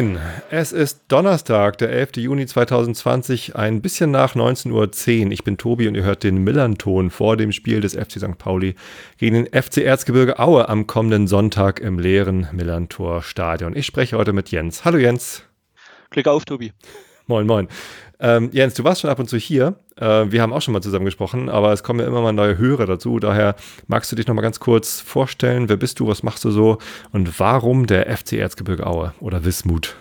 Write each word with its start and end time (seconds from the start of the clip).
Moin, 0.00 0.18
es 0.48 0.72
ist 0.72 1.02
Donnerstag, 1.08 1.76
der 1.76 1.90
11. 1.90 2.16
Juni 2.16 2.46
2020, 2.46 3.54
ein 3.56 3.82
bisschen 3.82 4.10
nach 4.10 4.34
19.10 4.34 5.26
Uhr. 5.26 5.32
Ich 5.32 5.44
bin 5.44 5.58
Tobi 5.58 5.88
und 5.88 5.94
ihr 5.94 6.04
hört 6.04 6.22
den 6.24 6.38
Millanton 6.38 7.10
vor 7.10 7.36
dem 7.36 7.52
Spiel 7.52 7.82
des 7.82 7.96
FC 7.96 8.12
St. 8.12 8.38
Pauli 8.38 8.76
gegen 9.18 9.44
den 9.44 9.62
FC 9.62 9.78
Erzgebirge 9.78 10.38
Aue 10.38 10.70
am 10.70 10.86
kommenden 10.86 11.26
Sonntag 11.26 11.80
im 11.80 11.98
leeren 11.98 12.48
Millantor 12.52 13.22
Stadion. 13.22 13.76
Ich 13.76 13.84
spreche 13.84 14.16
heute 14.16 14.32
mit 14.32 14.50
Jens. 14.50 14.86
Hallo 14.86 14.96
Jens. 14.96 15.42
Klick 16.08 16.28
auf, 16.28 16.46
Tobi. 16.46 16.72
Moin, 17.26 17.46
moin. 17.46 17.68
Ähm, 18.20 18.48
Jens, 18.52 18.72
du 18.72 18.84
warst 18.84 19.02
schon 19.02 19.10
ab 19.10 19.18
und 19.18 19.28
zu 19.28 19.36
hier. 19.36 19.76
Äh, 20.00 20.32
wir 20.32 20.42
haben 20.42 20.52
auch 20.52 20.62
schon 20.62 20.72
mal 20.72 20.80
zusammen 20.80 21.04
gesprochen, 21.04 21.48
aber 21.48 21.72
es 21.72 21.82
kommen 21.82 22.00
ja 22.00 22.06
immer 22.06 22.22
mal 22.22 22.32
neue 22.32 22.58
Hörer 22.58 22.86
dazu. 22.86 23.18
Daher 23.18 23.54
magst 23.86 24.10
du 24.10 24.16
dich 24.16 24.26
noch 24.26 24.34
mal 24.34 24.42
ganz 24.42 24.58
kurz 24.58 25.00
vorstellen. 25.00 25.68
Wer 25.68 25.76
bist 25.76 26.00
du? 26.00 26.06
Was 26.08 26.22
machst 26.22 26.44
du 26.44 26.50
so? 26.50 26.78
Und 27.12 27.38
warum 27.38 27.86
der 27.86 28.16
FC 28.16 28.34
Erzgebirge 28.34 28.86
Aue 28.86 29.12
oder 29.20 29.44
Wismut? 29.44 29.96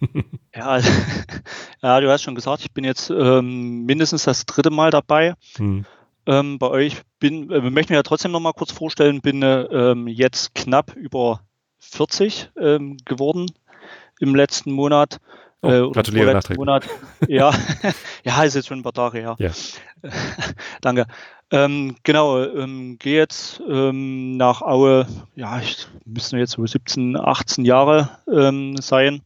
ja, 0.54 0.78
ja, 1.82 2.00
du 2.00 2.10
hast 2.10 2.22
schon 2.22 2.34
gesagt, 2.34 2.62
ich 2.62 2.72
bin 2.72 2.84
jetzt 2.84 3.10
ähm, 3.10 3.84
mindestens 3.86 4.24
das 4.24 4.44
dritte 4.46 4.70
Mal 4.70 4.90
dabei. 4.90 5.34
Hm. 5.56 5.86
Ähm, 6.26 6.58
bei 6.58 6.68
euch 6.68 7.02
bin, 7.18 7.50
äh, 7.50 7.60
möchte 7.70 7.92
mich 7.92 7.96
ja 7.96 8.02
trotzdem 8.02 8.32
noch 8.32 8.40
mal 8.40 8.52
kurz 8.52 8.72
vorstellen, 8.72 9.20
bin 9.20 9.42
äh, 9.42 9.94
jetzt 10.10 10.54
knapp 10.54 10.94
über 10.96 11.40
40 11.78 12.50
ähm, 12.58 12.96
geworden 13.04 13.46
im 14.20 14.34
letzten 14.34 14.72
Monat. 14.72 15.20
Oh, 15.64 15.70
äh, 15.70 15.90
gratuliere 15.90 16.32
nachträglich. 16.32 16.58
Monat. 16.58 16.88
Ja, 17.28 17.52
ja, 18.24 18.42
ist 18.42 18.54
jetzt 18.54 18.68
schon 18.68 18.80
ein 18.80 18.82
paar 18.82 18.92
Tage 18.92 19.18
her. 19.18 19.36
Ja. 19.38 19.50
Danke. 20.80 21.06
Ähm, 21.50 21.96
genau, 22.02 22.42
ähm, 22.42 22.98
gehe 22.98 23.18
jetzt 23.18 23.62
ähm, 23.68 24.36
nach 24.36 24.62
Aue, 24.62 25.06
ja, 25.36 25.60
ich 25.60 25.86
müsste 26.04 26.36
jetzt 26.38 26.52
so 26.52 26.66
17, 26.66 27.16
18 27.16 27.64
Jahre 27.64 28.10
ähm, 28.30 28.76
sein. 28.76 29.22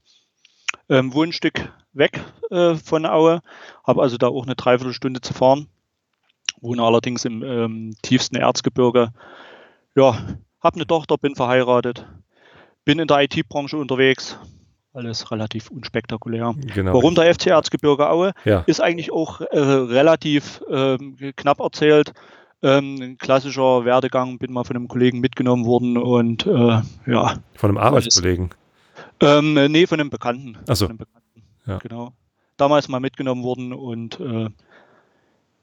Ähm, 0.88 1.12
wohne 1.12 1.30
ein 1.30 1.32
Stück 1.32 1.72
weg 1.92 2.20
äh, 2.50 2.74
von 2.74 3.06
Aue, 3.06 3.40
habe 3.84 4.02
also 4.02 4.16
da 4.16 4.28
auch 4.28 4.44
eine 4.44 4.54
Dreiviertelstunde 4.54 5.20
zu 5.20 5.34
fahren. 5.34 5.68
Wohne 6.60 6.82
allerdings 6.82 7.24
im 7.24 7.42
ähm, 7.42 7.94
tiefsten 8.02 8.36
Erzgebirge. 8.36 9.12
Ja, 9.94 10.18
habe 10.60 10.76
eine 10.76 10.86
Tochter, 10.86 11.18
bin 11.18 11.34
verheiratet, 11.34 12.06
bin 12.84 12.98
in 12.98 13.08
der 13.08 13.22
IT-Branche 13.22 13.76
unterwegs, 13.76 14.38
alles 14.92 15.30
relativ 15.30 15.70
unspektakulär. 15.70 16.54
Genau. 16.74 16.94
Warum 16.94 17.14
der 17.14 17.32
FC 17.34 17.48
Erzgebirge 17.48 18.08
Aue 18.10 18.32
ja. 18.44 18.64
ist 18.66 18.80
eigentlich 18.80 19.12
auch 19.12 19.40
äh, 19.40 19.58
relativ 19.58 20.62
ähm, 20.70 21.16
knapp 21.36 21.60
erzählt. 21.60 22.12
Ähm, 22.60 22.96
ein 23.00 23.18
klassischer 23.18 23.84
Werdegang, 23.84 24.38
bin 24.38 24.52
mal 24.52 24.64
von 24.64 24.74
einem 24.74 24.88
Kollegen 24.88 25.20
mitgenommen 25.20 25.64
worden 25.64 25.96
und 25.96 26.46
äh, 26.46 26.80
ja. 27.06 27.36
Von 27.54 27.70
einem 27.70 27.78
Arbeitskollegen? 27.78 28.50
Ähm, 29.20 29.54
nee, 29.70 29.86
von 29.86 30.00
einem 30.00 30.10
Bekannten. 30.10 30.58
Achso. 30.66 30.88
Ja. 31.66 31.78
Genau. 31.78 32.12
Damals 32.56 32.88
mal 32.88 32.98
mitgenommen 32.98 33.44
worden 33.44 33.72
und 33.72 34.18
äh, 34.18 34.48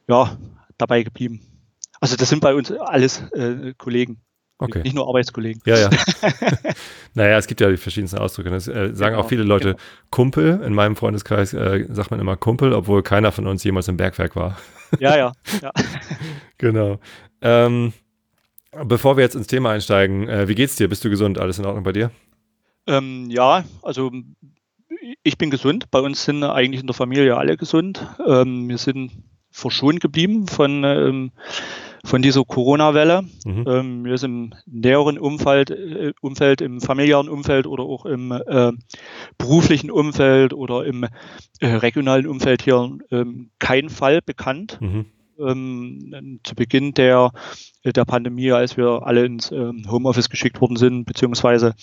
ja, 0.08 0.38
dabei 0.78 1.04
geblieben. 1.04 1.42
Also 2.00 2.16
das 2.16 2.30
sind 2.30 2.40
bei 2.40 2.54
uns 2.54 2.72
alles 2.72 3.22
äh, 3.32 3.74
Kollegen. 3.78 4.22
Okay. 4.58 4.84
Nicht 4.84 4.96
nur 4.96 5.08
Arbeitskollegen. 5.08 5.62
Ja, 5.66 5.78
ja. 5.78 5.90
naja, 7.14 7.38
es 7.38 7.48
gibt 7.48 7.60
ja 7.60 7.70
die 7.70 7.78
verschiedensten 7.78 8.20
Ausdrücke. 8.20 8.50
Das 8.50 8.68
äh, 8.68 8.94
sagen 8.94 9.14
genau, 9.14 9.20
auch 9.20 9.28
viele 9.28 9.44
Leute 9.44 9.72
genau. 9.72 9.80
Kumpel. 10.12 10.62
In 10.66 10.74
meinem 10.74 10.96
Freundeskreis 10.96 11.54
äh, 11.54 11.86
sagt 11.90 12.12
man 12.12 12.22
immer 12.22 12.38
Kumpel, 12.38 12.74
obwohl 12.74 13.04
keiner 13.04 13.34
von 13.34 13.48
uns 13.48 13.64
jemals 13.66 13.90
im 13.90 13.98
Bergwerk 13.98 14.36
war. 14.38 14.58
ja, 15.00 15.18
ja. 15.18 15.34
ja. 15.62 15.72
genau. 16.58 17.00
Ähm, 17.42 17.92
bevor 18.86 19.18
wir 19.18 19.24
jetzt 19.26 19.36
ins 19.36 19.48
Thema 19.48 19.72
einsteigen, 19.72 20.30
äh, 20.30 20.48
wie 20.48 20.56
geht's 20.56 20.78
dir? 20.78 20.88
Bist 20.88 21.04
du 21.04 21.10
gesund? 21.10 21.38
Alles 21.38 21.60
in 21.60 21.66
Ordnung 21.66 21.84
bei 21.84 21.92
dir? 21.92 22.12
Ähm, 22.88 23.30
ja, 23.30 23.66
also 23.82 24.12
ich 25.24 25.38
bin 25.38 25.50
gesund. 25.50 25.92
Bei 25.92 26.00
uns 26.00 26.24
sind 26.24 26.44
eigentlich 26.44 26.80
in 26.80 26.88
der 26.88 26.94
Familie 26.94 27.36
alle 27.36 27.58
gesund. 27.58 28.08
Ähm, 28.26 28.70
wir 28.70 28.78
sind 28.78 29.12
verschont 29.52 30.00
geblieben 30.00 30.48
von 30.48 30.84
ähm, 30.84 31.32
von 32.06 32.22
dieser 32.22 32.44
Corona-Welle. 32.46 33.24
Mhm. 33.46 33.66
Ähm, 33.68 34.06
wir 34.06 34.18
sind 34.18 34.54
im 34.54 34.54
näheren 34.68 35.18
Umfeld, 35.18 35.72
äh, 35.72 36.14
Umfeld, 36.22 36.62
im 36.62 36.80
familiären 36.80 37.28
Umfeld 37.28 37.68
oder 37.68 37.84
auch 37.84 38.06
im 38.06 38.32
äh, 38.32 38.72
beruflichen 39.38 39.92
Umfeld 39.92 40.54
oder 40.54 40.86
im 40.86 41.06
äh, 41.60 41.68
regionalen 41.68 42.28
Umfeld 42.28 42.62
hier 42.62 42.98
ähm, 43.12 43.50
kein 43.60 43.90
Fall 43.90 44.22
bekannt. 44.22 44.78
Mhm. 44.80 45.06
Ähm, 45.38 46.40
zu 46.46 46.56
Beginn 46.56 46.94
der, 46.94 47.32
der 47.84 48.06
Pandemie, 48.06 48.54
als 48.54 48.78
wir 48.78 49.02
alle 49.04 49.26
ins 49.26 49.52
ähm, 49.52 49.84
Homeoffice 49.92 50.30
geschickt 50.30 50.62
worden 50.62 50.78
sind, 50.78 51.04
beziehungsweise 51.04 51.74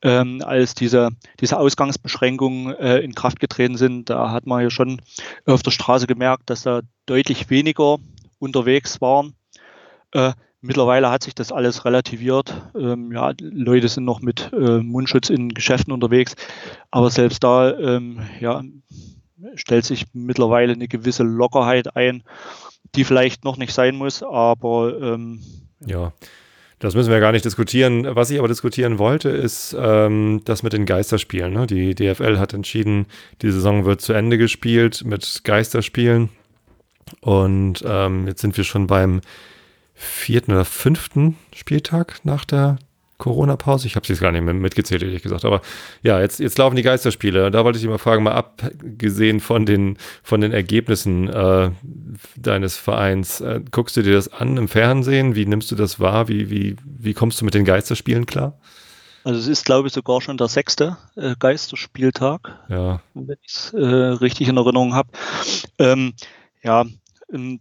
ähm, 0.00 0.40
als 0.42 0.74
diese, 0.74 1.10
diese 1.38 1.58
Ausgangsbeschränkungen 1.58 2.74
äh, 2.76 3.00
in 3.00 3.14
Kraft 3.14 3.40
getreten 3.40 3.76
sind, 3.76 4.08
da 4.08 4.30
hat 4.30 4.46
man 4.46 4.62
ja 4.62 4.70
schon 4.70 5.02
auf 5.44 5.62
der 5.62 5.70
Straße 5.70 6.06
gemerkt, 6.06 6.48
dass 6.48 6.62
da 6.62 6.80
deutlich 7.04 7.50
weniger 7.50 7.98
unterwegs 8.38 9.02
waren 9.02 9.34
äh, 10.14 10.32
mittlerweile 10.60 11.10
hat 11.10 11.22
sich 11.22 11.34
das 11.34 11.52
alles 11.52 11.84
relativiert. 11.84 12.54
Ähm, 12.74 13.12
ja, 13.12 13.32
Leute 13.40 13.88
sind 13.88 14.04
noch 14.04 14.20
mit 14.20 14.50
äh, 14.52 14.78
Mundschutz 14.78 15.30
in 15.30 15.50
Geschäften 15.50 15.92
unterwegs, 15.92 16.34
aber 16.90 17.10
selbst 17.10 17.44
da 17.44 17.76
ähm, 17.78 18.20
ja, 18.40 18.62
stellt 19.54 19.84
sich 19.84 20.06
mittlerweile 20.12 20.72
eine 20.72 20.88
gewisse 20.88 21.22
Lockerheit 21.22 21.96
ein, 21.96 22.22
die 22.94 23.04
vielleicht 23.04 23.44
noch 23.44 23.58
nicht 23.58 23.72
sein 23.72 23.96
muss, 23.96 24.22
aber 24.22 25.00
ähm, 25.00 25.40
ja. 25.84 26.12
Das 26.80 26.94
müssen 26.94 27.10
wir 27.10 27.20
gar 27.20 27.32
nicht 27.32 27.44
diskutieren. 27.46 28.04
Was 28.14 28.30
ich 28.30 28.38
aber 28.38 28.48
diskutieren 28.48 28.98
wollte, 28.98 29.30
ist 29.30 29.74
ähm, 29.78 30.42
das 30.44 30.62
mit 30.62 30.74
den 30.74 30.84
Geisterspielen. 30.84 31.52
Ne? 31.52 31.66
Die 31.66 31.94
DFL 31.94 32.38
hat 32.38 32.52
entschieden, 32.52 33.06
die 33.40 33.50
Saison 33.50 33.86
wird 33.86 34.02
zu 34.02 34.12
Ende 34.12 34.36
gespielt 34.36 35.02
mit 35.04 35.44
Geisterspielen. 35.44 36.28
Und 37.20 37.82
ähm, 37.86 38.26
jetzt 38.26 38.42
sind 38.42 38.56
wir 38.58 38.64
schon 38.64 38.86
beim 38.86 39.22
vierten 39.94 40.52
oder 40.52 40.64
fünften 40.64 41.36
Spieltag 41.52 42.20
nach 42.24 42.44
der 42.44 42.78
Corona-Pause. 43.18 43.86
Ich 43.86 43.96
habe 43.96 44.02
es 44.02 44.08
jetzt 44.08 44.20
gar 44.20 44.32
nicht 44.32 44.42
mehr 44.42 44.54
mitgezählt, 44.54 45.02
ehrlich 45.02 45.22
gesagt. 45.22 45.44
Aber 45.44 45.62
ja, 46.02 46.20
jetzt, 46.20 46.40
jetzt 46.40 46.58
laufen 46.58 46.76
die 46.76 46.82
Geisterspiele. 46.82 47.50
Da 47.50 47.64
wollte 47.64 47.76
ich 47.76 47.82
dich 47.82 47.90
mal 47.90 47.98
fragen, 47.98 48.24
mal 48.24 48.32
abgesehen 48.32 49.40
von 49.40 49.66
den, 49.66 49.96
von 50.22 50.40
den 50.40 50.52
Ergebnissen 50.52 51.28
äh, 51.28 51.70
deines 52.36 52.76
Vereins, 52.76 53.40
äh, 53.40 53.60
guckst 53.70 53.96
du 53.96 54.02
dir 54.02 54.14
das 54.14 54.32
an 54.32 54.56
im 54.56 54.68
Fernsehen? 54.68 55.36
Wie 55.36 55.46
nimmst 55.46 55.70
du 55.70 55.76
das 55.76 56.00
wahr? 56.00 56.28
Wie, 56.28 56.50
wie, 56.50 56.76
wie 56.84 57.14
kommst 57.14 57.40
du 57.40 57.44
mit 57.44 57.54
den 57.54 57.64
Geisterspielen 57.64 58.26
klar? 58.26 58.58
Also 59.22 59.40
es 59.40 59.46
ist, 59.46 59.64
glaube 59.64 59.88
ich, 59.88 59.94
sogar 59.94 60.20
schon 60.20 60.36
der 60.36 60.48
sechste 60.48 60.98
äh, 61.16 61.34
Geisterspieltag, 61.38 62.58
ja. 62.68 63.00
wenn 63.14 63.38
ich 63.42 63.54
es 63.54 63.72
äh, 63.72 63.78
richtig 63.78 64.48
in 64.48 64.58
Erinnerung 64.58 64.94
habe. 64.94 65.08
Ähm, 65.78 66.12
ja, 66.62 66.84
ähm, 67.32 67.60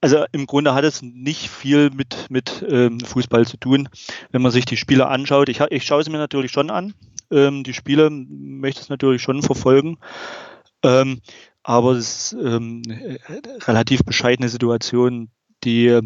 also 0.00 0.24
im 0.32 0.46
Grunde 0.46 0.74
hat 0.74 0.84
es 0.84 1.02
nicht 1.02 1.48
viel 1.48 1.90
mit, 1.90 2.26
mit 2.30 2.64
ähm, 2.68 3.00
Fußball 3.00 3.46
zu 3.46 3.56
tun, 3.56 3.88
wenn 4.30 4.42
man 4.42 4.52
sich 4.52 4.64
die 4.64 4.76
Spiele 4.76 5.08
anschaut. 5.08 5.48
Ich, 5.48 5.60
ich 5.60 5.84
schaue 5.84 6.02
sie 6.02 6.10
mir 6.10 6.18
natürlich 6.18 6.52
schon 6.52 6.70
an. 6.70 6.94
Ähm, 7.30 7.64
die 7.64 7.74
Spiele 7.74 8.10
möchte 8.10 8.80
es 8.80 8.88
natürlich 8.88 9.22
schon 9.22 9.42
verfolgen. 9.42 9.98
Ähm, 10.82 11.20
aber 11.62 11.92
es 11.92 12.32
ist 12.32 12.42
ähm, 12.42 12.82
relativ 13.66 14.02
bescheidene 14.04 14.48
Situation, 14.48 15.30
die, 15.62 16.00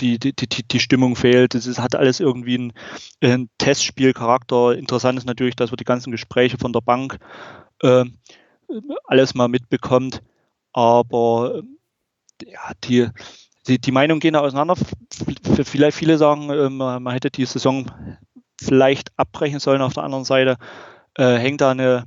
die, 0.00 0.18
die, 0.18 0.32
die, 0.32 0.68
die 0.68 0.80
Stimmung 0.80 1.16
fehlt. 1.16 1.54
Es 1.54 1.78
hat 1.78 1.94
alles 1.94 2.20
irgendwie 2.20 2.54
einen, 2.54 2.72
einen 3.20 3.50
Testspielcharakter. 3.58 4.76
Interessant 4.76 5.18
ist 5.18 5.26
natürlich, 5.26 5.56
dass 5.56 5.70
man 5.70 5.76
die 5.76 5.84
ganzen 5.84 6.10
Gespräche 6.10 6.56
von 6.56 6.72
der 6.72 6.80
Bank 6.80 7.18
äh, 7.82 8.04
alles 9.06 9.34
mal 9.34 9.48
mitbekommt. 9.48 10.22
Aber 10.72 11.62
ja, 12.46 12.72
die, 12.84 13.08
die, 13.66 13.78
die 13.78 13.92
Meinungen 13.92 14.20
gehen 14.20 14.34
da 14.34 14.40
auseinander. 14.40 14.76
Vielleicht 15.64 15.96
viele 15.96 16.18
sagen, 16.18 16.50
ähm, 16.50 16.76
man 16.76 17.10
hätte 17.10 17.30
die 17.30 17.44
Saison 17.44 17.90
vielleicht 18.60 19.12
abbrechen 19.16 19.60
sollen. 19.60 19.82
Auf 19.82 19.94
der 19.94 20.04
anderen 20.04 20.24
Seite 20.24 20.56
äh, 21.16 21.36
hängt 21.36 21.60
da 21.60 21.70
eine, 21.70 22.04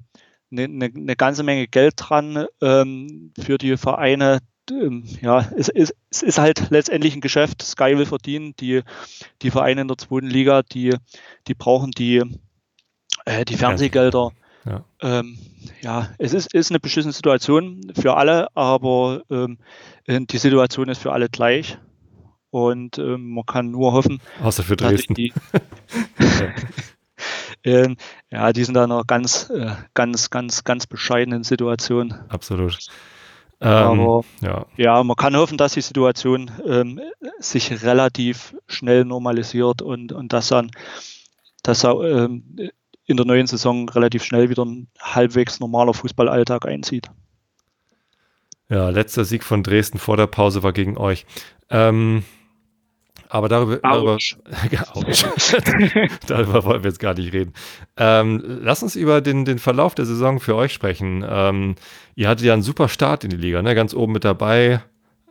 eine, 0.52 0.86
eine, 0.86 1.16
ganze 1.16 1.44
Menge 1.44 1.68
Geld 1.68 1.96
dran 1.98 2.46
ähm, 2.62 3.34
für 3.40 3.58
die 3.58 3.78
Vereine. 3.78 4.40
Ähm, 4.72 5.04
ja, 5.22 5.50
es, 5.58 5.70
es, 5.70 5.94
es, 6.10 6.22
ist 6.22 6.38
halt 6.38 6.70
letztendlich 6.70 7.16
ein 7.16 7.22
Geschäft. 7.22 7.62
Sky 7.62 7.98
will 7.98 8.06
verdienen. 8.06 8.56
Die, 8.60 8.82
die 9.42 9.52
Vereine 9.52 9.82
in 9.82 9.88
der 9.88 9.98
zweiten 9.98 10.28
Liga, 10.28 10.64
die, 10.64 10.96
die 11.48 11.54
brauchen 11.54 11.92
die, 11.92 12.24
äh, 13.26 13.46
die 13.46 13.58
Fernsehgelder. 13.58 14.32
Ja. 14.66 14.86
Ähm, 15.02 15.38
ja, 15.82 16.10
es 16.18 16.34
ist, 16.34 16.54
ist 16.54 16.72
eine 16.72 16.80
beschissene 16.80 17.14
Situation 17.14 17.82
für 17.96 18.16
alle, 18.16 18.48
aber 18.56 19.24
ähm, 19.30 19.58
äh, 20.06 20.22
die 20.22 20.38
Situation 20.38 20.90
ist 20.90 21.02
für 21.02 21.12
alle 21.12 21.30
gleich. 21.30 21.78
Und 22.50 23.00
ähm, 23.00 23.34
man 23.34 23.46
kann 23.46 23.72
nur 23.72 23.94
hoffen, 23.94 24.22
außer 24.42 24.62
für 24.62 24.76
Dresden, 24.76 25.16
die, 25.16 25.34
Ähm, 27.64 27.96
ja, 28.30 28.52
die 28.52 28.64
sind 28.64 28.74
da 28.74 28.88
noch 28.88 29.08
ganz, 29.08 29.50
äh, 29.50 29.72
ganz, 29.94 30.30
ganz, 30.30 30.64
ganz 30.64 30.86
bescheidenen 30.86 31.44
Situation. 31.44 32.14
Absolut. 32.28 32.78
Ähm, 33.62 33.70
Aber 34.02 34.26
ja. 34.42 34.66
ja. 34.76 35.04
man 35.04 35.16
kann 35.16 35.38
hoffen, 35.38 35.58
dass 35.58 35.74
die 35.74 35.82
Situation 35.82 36.52
ähm, 36.66 37.00
sich 37.40 37.84
relativ 37.84 38.56
schnell 38.68 39.06
normalisiert 39.06 39.82
und, 39.82 40.12
und 40.12 40.34
dass 40.34 40.50
dann, 40.50 40.72
dass 41.64 41.86
ähm, 41.86 42.70
in 43.14 43.18
der 43.18 43.26
neuen 43.26 43.48
Saison 43.48 43.88
relativ 43.90 44.24
schnell 44.24 44.50
wieder 44.50 44.66
ein 44.66 44.88
halbwegs 45.00 45.60
normaler 45.60 45.94
Fußballalltag 45.94 46.66
einzieht. 46.66 47.10
Ja, 48.70 48.90
letzter 48.90 49.24
Sieg 49.24 49.44
von 49.44 49.62
Dresden 49.62 50.00
vor 50.00 50.18
der 50.18 50.26
Pause 50.26 50.64
war 50.64 50.74
gegen 50.74 50.98
euch. 50.98 51.28
Ähm, 51.70 52.24
aber 53.30 53.50
darüber, 53.50 53.78
darüber, 53.78 54.18
darüber, 56.28 56.64
wollen 56.64 56.84
wir 56.84 56.90
jetzt 56.90 57.00
gar 57.00 57.14
nicht 57.14 57.34
reden. 57.34 57.54
Ähm, 57.98 58.42
lass 58.62 58.82
uns 58.82 58.96
über 58.96 59.22
den, 59.22 59.46
den 59.46 59.60
Verlauf 59.60 59.94
der 59.94 60.06
Saison 60.06 60.40
für 60.40 60.56
euch 60.56 60.74
sprechen. 60.74 61.24
Ähm, 61.28 61.76
ihr 62.16 62.30
hattet 62.30 62.46
ja 62.46 62.54
einen 62.54 62.64
super 62.64 62.90
Start 62.90 63.24
in 63.24 63.30
die 63.30 63.38
Liga, 63.38 63.62
ne? 63.62 63.76
ganz 63.76 63.94
oben 63.94 64.14
mit 64.14 64.24
dabei, 64.24 64.82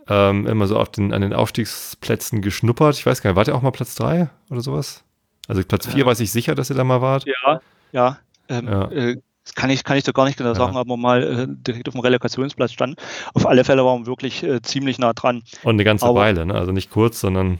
ähm, 0.09 0.47
immer 0.47 0.69
so 0.69 0.79
auf 0.79 0.91
den, 0.91 1.13
an 1.13 1.23
den 1.23 1.33
Aufstiegsplätzen 1.33 2.43
geschnuppert. 2.43 2.97
Ich 2.97 3.07
weiß 3.07 3.23
gar 3.23 3.31
nicht, 3.31 3.37
wart 3.37 3.49
ihr 3.49 3.57
auch 3.57 3.63
mal 3.63 3.73
Platz 3.73 3.97
3 3.97 4.31
oder 4.51 4.61
sowas? 4.61 5.05
Also 5.49 5.63
Platz 5.65 5.87
4 5.87 6.01
ja. 6.01 6.07
weiß 6.07 6.21
ich 6.21 6.31
sicher, 6.31 6.55
dass 6.55 6.71
ihr 6.71 6.77
da 6.77 6.85
mal 6.85 7.01
wart. 7.01 7.25
Ja, 7.27 7.61
ja. 7.93 8.19
Ähm, 8.49 8.67
ja. 8.67 8.91
Äh, 8.91 9.17
das 9.45 9.55
kann 9.55 9.71
ich, 9.71 9.83
kann 9.83 9.97
ich 9.97 10.05
doch 10.05 10.13
gar 10.13 10.27
nicht 10.27 10.39
genau 10.39 10.55
sagen, 10.55 10.75
ja. 10.75 10.81
aber 10.81 10.97
mal 10.97 11.23
äh, 11.23 11.47
direkt 11.49 11.89
auf 11.89 11.95
dem 11.95 12.01
Relegationsplatz 12.01 12.73
stand. 12.73 13.01
Auf 13.35 13.47
alle 13.47 13.65
Fälle 13.65 13.85
waren 13.85 14.03
wir 14.03 14.07
wirklich 14.07 14.43
äh, 14.45 14.63
ziemlich 14.63 14.99
nah 14.99 15.13
dran. 15.13 15.43
Und 15.65 15.75
eine 15.75 15.85
ganze 15.85 16.07
aber, 16.07 16.21
Weile, 16.21 16.47
ne? 16.47 16.55
also 16.55 16.71
nicht 16.71 16.91
kurz, 16.91 17.21
sondern 17.21 17.59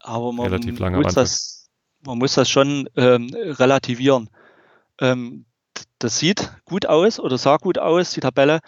aber 0.00 0.32
man, 0.32 0.46
relativ 0.46 0.78
lange 0.80 0.98
muss, 0.98 1.14
das, 1.14 1.68
man 2.04 2.18
muss 2.18 2.34
das 2.34 2.50
schon 2.50 2.88
ähm, 2.96 3.30
relativieren. 3.34 4.28
Ähm, 5.00 5.46
das 5.98 6.18
sieht 6.18 6.52
gut 6.64 6.86
aus 6.86 7.20
oder 7.20 7.38
sah 7.38 7.56
gut 7.56 7.78
aus, 7.78 8.10
die 8.10 8.20
Tabelle, 8.20 8.60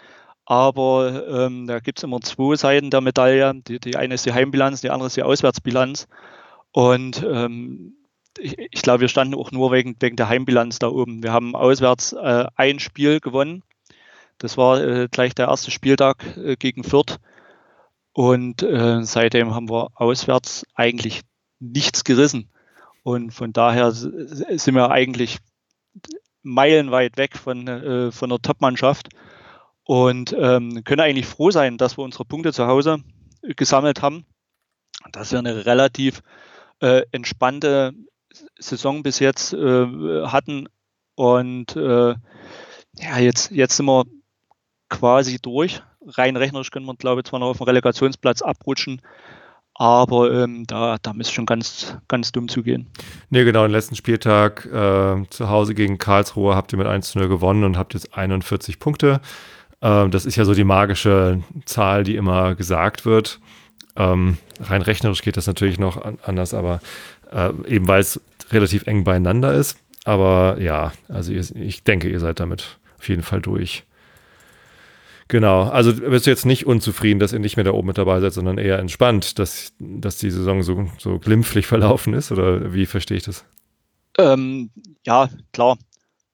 aber 0.45 1.27
ähm, 1.27 1.67
da 1.67 1.79
gibt 1.79 1.99
es 1.99 2.03
immer 2.03 2.21
zwei 2.21 2.55
Seiten 2.55 2.89
der 2.89 3.01
Medaille. 3.01 3.53
Die, 3.67 3.79
die 3.79 3.97
eine 3.97 4.13
ist 4.13 4.25
die 4.25 4.33
Heimbilanz, 4.33 4.79
die 4.79 4.89
andere 4.89 5.07
ist 5.07 5.17
die 5.17 5.23
Auswärtsbilanz. 5.23 6.07
Und 6.77 7.23
ähm, 7.23 7.95
ich, 8.37 8.55
ich 8.55 8.83
glaube, 8.83 9.01
wir 9.01 9.07
standen 9.07 9.33
auch 9.33 9.51
nur 9.51 9.71
wegen, 9.71 9.95
wegen 9.99 10.15
der 10.15 10.29
Heimbilanz 10.29 10.77
da 10.77 10.89
oben. 10.89 11.23
Wir 11.23 11.33
haben 11.33 11.55
auswärts 11.55 12.13
äh, 12.13 12.45
ein 12.55 12.77
Spiel 12.77 13.19
gewonnen. 13.19 13.63
Das 14.37 14.57
war 14.57 14.79
äh, 14.79 15.07
gleich 15.09 15.33
der 15.33 15.47
erste 15.47 15.71
Spieltag 15.71 16.37
äh, 16.37 16.55
gegen 16.55 16.83
Fürth. 16.83 17.17
Und 18.13 18.61
äh, 18.61 19.01
seitdem 19.01 19.55
haben 19.55 19.71
wir 19.71 19.89
auswärts 19.95 20.67
eigentlich 20.75 21.21
nichts 21.57 22.03
gerissen. 22.03 22.51
Und 23.01 23.31
von 23.31 23.53
daher 23.53 23.91
sind 23.91 24.75
wir 24.75 24.91
eigentlich 24.91 25.39
meilenweit 26.43 27.17
weg 27.17 27.39
von, 27.39 27.67
äh, 27.67 28.11
von 28.11 28.29
der 28.29 28.39
Top-Mannschaft 28.39 29.09
und 29.83 30.35
ähm, 30.39 30.83
können 30.83 31.01
eigentlich 31.01 31.25
froh 31.25 31.49
sein, 31.49 31.79
dass 31.79 31.97
wir 31.97 32.03
unsere 32.03 32.25
Punkte 32.25 32.53
zu 32.53 32.67
Hause 32.67 32.99
gesammelt 33.41 34.03
haben, 34.03 34.27
dass 35.11 35.31
wir 35.31 35.39
eine 35.39 35.65
relativ 35.65 36.21
äh, 36.81 37.03
entspannte 37.11 37.93
Saison 38.59 39.03
bis 39.03 39.19
jetzt 39.19 39.53
äh, 39.53 40.25
hatten. 40.25 40.67
Und 41.15 41.75
äh, 41.75 42.15
ja, 42.99 43.19
jetzt, 43.19 43.51
jetzt 43.51 43.77
sind 43.77 43.85
wir 43.85 44.05
quasi 44.89 45.39
durch. 45.41 45.81
Rein 46.05 46.37
rechnerisch 46.37 46.71
können 46.71 46.85
wir, 46.85 46.95
glaube 46.95 47.21
ich, 47.21 47.27
zwar 47.27 47.39
noch 47.39 47.47
auf 47.47 47.57
dem 47.57 47.65
Relegationsplatz 47.65 48.41
abrutschen, 48.41 49.01
aber 49.73 50.31
ähm, 50.31 50.65
da, 50.65 50.97
da 51.01 51.13
müsste 51.13 51.33
schon 51.33 51.45
ganz, 51.45 51.97
ganz 52.07 52.31
dumm 52.31 52.47
zugehen. 52.47 52.87
Nee, 53.29 53.43
genau, 53.43 53.63
den 53.63 53.71
letzten 53.71 53.95
Spieltag 53.95 54.65
äh, 54.65 55.23
zu 55.29 55.49
Hause 55.49 55.75
gegen 55.75 55.97
Karlsruhe 55.97 56.55
habt 56.55 56.73
ihr 56.73 56.77
mit 56.77 56.87
1 56.87 57.15
0 57.15 57.27
gewonnen 57.27 57.63
und 57.63 57.77
habt 57.77 57.93
jetzt 57.93 58.15
41 58.17 58.79
Punkte. 58.79 59.21
Äh, 59.81 60.09
das 60.09 60.25
ist 60.25 60.35
ja 60.35 60.45
so 60.45 60.53
die 60.53 60.63
magische 60.63 61.43
Zahl, 61.65 62.03
die 62.03 62.15
immer 62.15 62.55
gesagt 62.55 63.05
wird. 63.05 63.39
Ähm, 63.97 64.37
rein 64.61 64.81
rechnerisch 64.81 65.21
geht 65.21 65.37
das 65.37 65.47
natürlich 65.47 65.79
noch 65.79 65.97
an, 66.01 66.19
anders, 66.23 66.53
aber 66.53 66.79
äh, 67.31 67.51
eben 67.67 67.87
weil 67.87 67.99
es 67.99 68.21
relativ 68.51 68.85
eng 68.87 69.03
beieinander 69.03 69.53
ist. 69.53 69.77
Aber 70.05 70.57
ja, 70.61 70.93
also 71.09 71.33
ihr, 71.33 71.43
ich 71.55 71.83
denke, 71.83 72.09
ihr 72.09 72.19
seid 72.19 72.39
damit 72.39 72.77
auf 72.97 73.09
jeden 73.09 73.23
Fall 73.23 73.41
durch. 73.41 73.83
Genau, 75.27 75.63
also 75.63 75.93
bist 75.93 76.25
du 76.25 76.29
jetzt 76.29 76.45
nicht 76.45 76.65
unzufrieden, 76.65 77.19
dass 77.19 77.33
ihr 77.33 77.39
nicht 77.39 77.57
mehr 77.57 77.65
da 77.65 77.71
oben 77.71 77.87
mit 77.87 77.97
dabei 77.97 78.21
seid, 78.21 78.31
sondern 78.31 78.57
eher 78.57 78.79
entspannt, 78.79 79.39
dass, 79.39 79.73
dass 79.79 80.17
die 80.17 80.31
Saison 80.31 80.63
so, 80.63 80.89
so 80.97 81.19
glimpflich 81.19 81.67
verlaufen 81.67 82.13
ist? 82.13 82.31
Oder 82.31 82.73
wie 82.73 82.85
verstehe 82.85 83.17
ich 83.17 83.23
das? 83.23 83.43
Ähm, 84.17 84.69
ja, 85.05 85.29
klar. 85.51 85.77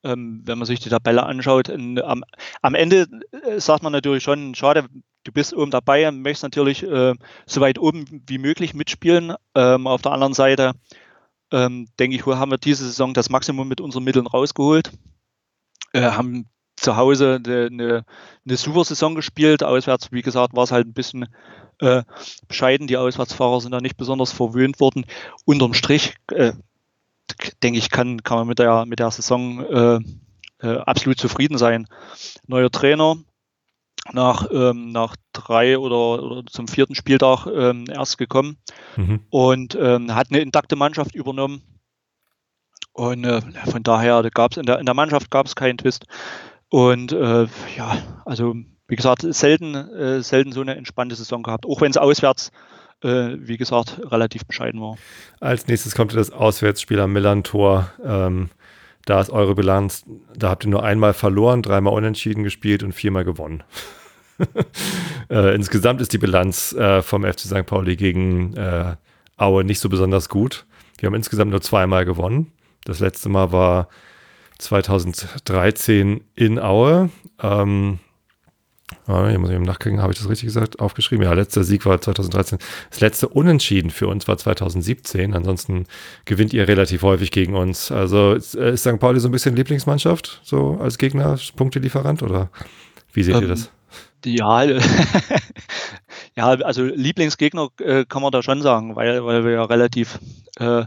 Ähm, 0.04 0.42
wenn 0.44 0.58
man 0.58 0.66
sich 0.66 0.80
die 0.80 0.90
Tabelle 0.90 1.24
anschaut, 1.24 1.68
in, 1.68 2.00
am, 2.00 2.22
am, 2.62 2.74
Ende 2.74 3.06
äh, 3.32 3.58
sagt 3.58 3.82
man 3.82 3.92
natürlich 3.92 4.22
schon, 4.22 4.54
schade, 4.54 4.84
du 5.24 5.32
bist 5.32 5.54
oben 5.54 5.70
dabei 5.70 6.06
und 6.08 6.22
möchtest 6.22 6.44
natürlich 6.44 6.82
äh, 6.82 7.14
so 7.46 7.60
weit 7.60 7.78
oben 7.78 8.22
wie 8.26 8.38
möglich 8.38 8.74
mitspielen. 8.74 9.34
Ähm, 9.54 9.86
auf 9.86 10.02
der 10.02 10.12
anderen 10.12 10.34
Seite 10.34 10.72
ähm, 11.50 11.88
denke 11.98 12.16
ich, 12.16 12.26
haben 12.26 12.50
wir 12.50 12.58
diese 12.58 12.84
Saison 12.84 13.14
das 13.14 13.30
Maximum 13.30 13.66
mit 13.68 13.80
unseren 13.80 14.04
Mitteln 14.04 14.26
rausgeholt. 14.26 14.92
Äh, 15.92 16.02
haben 16.02 16.48
zu 16.76 16.96
Hause 16.96 17.40
eine, 17.44 17.66
eine, 17.66 18.04
eine, 18.44 18.56
super 18.56 18.84
Saison 18.84 19.14
gespielt. 19.14 19.62
Auswärts, 19.62 20.12
wie 20.12 20.22
gesagt, 20.22 20.54
war 20.54 20.64
es 20.64 20.72
halt 20.72 20.86
ein 20.86 20.92
bisschen 20.92 21.26
äh, 21.80 22.02
bescheiden. 22.48 22.86
Die 22.86 22.96
Auswärtsfahrer 22.96 23.60
sind 23.60 23.72
da 23.72 23.80
nicht 23.80 23.96
besonders 23.96 24.32
verwöhnt 24.32 24.80
worden. 24.80 25.06
Unterm 25.44 25.74
Strich, 25.74 26.16
äh, 26.32 26.52
denke 27.62 27.78
ich, 27.78 27.90
kann, 27.90 28.22
kann 28.22 28.38
man 28.38 28.48
mit 28.48 28.58
der, 28.58 28.86
mit 28.86 28.98
der 28.98 29.10
Saison 29.10 29.64
äh, 29.64 30.00
äh 30.66 30.78
absolut 30.78 31.18
zufrieden 31.18 31.58
sein. 31.58 31.86
Neuer 32.46 32.70
Trainer, 32.70 33.16
nach, 34.12 34.48
ähm, 34.52 34.90
nach 34.90 35.16
drei 35.32 35.78
oder, 35.78 36.22
oder 36.22 36.46
zum 36.46 36.68
vierten 36.68 36.94
Spieltag 36.94 37.46
ähm, 37.46 37.84
erst 37.88 38.18
gekommen 38.18 38.58
mhm. 38.96 39.20
und 39.30 39.76
ähm, 39.80 40.14
hat 40.14 40.28
eine 40.30 40.40
intakte 40.40 40.76
Mannschaft 40.76 41.14
übernommen. 41.14 41.62
Und 42.92 43.24
äh, 43.24 43.40
von 43.70 43.82
daher 43.82 44.22
gab 44.30 44.52
es 44.52 44.56
in 44.58 44.66
der, 44.66 44.78
in 44.78 44.86
der 44.86 44.94
Mannschaft 44.94 45.30
gab 45.30 45.46
es 45.46 45.56
keinen 45.56 45.78
Twist. 45.78 46.06
Und 46.68 47.12
äh, 47.12 47.46
ja, 47.76 47.98
also 48.24 48.54
wie 48.86 48.96
gesagt, 48.96 49.22
selten, 49.22 49.74
äh, 49.74 50.22
selten 50.22 50.52
so 50.52 50.60
eine 50.60 50.76
entspannte 50.76 51.14
Saison 51.14 51.42
gehabt, 51.42 51.66
auch 51.66 51.80
wenn 51.80 51.90
es 51.90 51.96
auswärts, 51.96 52.52
äh, 53.02 53.36
wie 53.38 53.56
gesagt, 53.56 54.00
relativ 54.10 54.44
bescheiden 54.46 54.80
war. 54.80 54.96
Als 55.40 55.66
nächstes 55.66 55.94
kommt 55.94 56.14
das 56.14 56.30
Auswärtsspiel 56.30 57.00
am 57.00 57.12
Millantor. 57.12 57.90
Ähm, 58.04 58.50
da 59.04 59.20
ist 59.20 59.30
eure 59.30 59.54
Bilanz, 59.54 60.04
da 60.36 60.50
habt 60.50 60.64
ihr 60.64 60.70
nur 60.70 60.82
einmal 60.82 61.12
verloren, 61.12 61.62
dreimal 61.62 61.92
unentschieden 61.92 62.42
gespielt 62.42 62.82
und 62.82 62.92
viermal 62.92 63.24
gewonnen. 63.24 63.62
äh, 65.30 65.54
insgesamt 65.54 66.00
ist 66.00 66.12
die 66.12 66.18
Bilanz 66.18 66.72
äh, 66.72 67.02
vom 67.02 67.24
FC 67.24 67.40
St. 67.40 67.66
Pauli 67.66 67.96
gegen 67.96 68.56
äh, 68.56 68.96
Aue 69.36 69.64
nicht 69.64 69.80
so 69.80 69.88
besonders 69.88 70.28
gut. 70.28 70.66
Wir 70.98 71.08
haben 71.08 71.14
insgesamt 71.14 71.50
nur 71.50 71.60
zweimal 71.60 72.04
gewonnen. 72.04 72.52
Das 72.84 73.00
letzte 73.00 73.28
Mal 73.28 73.52
war 73.52 73.88
2013 74.58 76.22
in 76.34 76.58
Aue. 76.58 77.10
Ähm, 77.42 77.98
hier 79.06 79.38
muss 79.38 79.50
ich 79.50 79.56
eben 79.56 79.64
nachgucken, 79.64 80.02
habe 80.02 80.12
ich 80.12 80.18
das 80.18 80.28
richtig 80.28 80.46
gesagt? 80.46 80.80
Aufgeschrieben. 80.80 81.24
Ja, 81.24 81.32
letzter 81.32 81.64
Sieg 81.64 81.86
war 81.86 82.00
2013. 82.00 82.58
Das 82.90 83.00
letzte 83.00 83.28
Unentschieden 83.28 83.90
für 83.90 84.08
uns 84.08 84.28
war 84.28 84.36
2017. 84.36 85.34
Ansonsten 85.34 85.86
gewinnt 86.24 86.52
ihr 86.52 86.68
relativ 86.68 87.02
häufig 87.02 87.30
gegen 87.30 87.54
uns. 87.54 87.90
Also 87.90 88.34
ist, 88.34 88.54
äh, 88.54 88.76
St. 88.76 88.98
Pauli 88.98 89.20
so 89.20 89.28
ein 89.28 89.32
bisschen 89.32 89.56
Lieblingsmannschaft, 89.56 90.40
so 90.44 90.78
als 90.80 90.98
Gegner, 90.98 91.38
Punktelieferant 91.56 92.22
oder 92.22 92.50
wie 93.12 93.22
seht 93.22 93.36
ähm, 93.36 93.42
ihr 93.42 93.48
das? 93.48 93.70
Ja, 94.24 94.62
ja, 96.36 96.46
also 96.46 96.84
Lieblingsgegner 96.84 97.68
äh, 97.80 98.04
kann 98.06 98.22
man 98.22 98.32
da 98.32 98.42
schon 98.42 98.62
sagen, 98.62 98.96
weil, 98.96 99.24
weil 99.24 99.44
wir 99.44 99.52
ja 99.52 99.64
relativ 99.64 100.18
äh, 100.58 100.84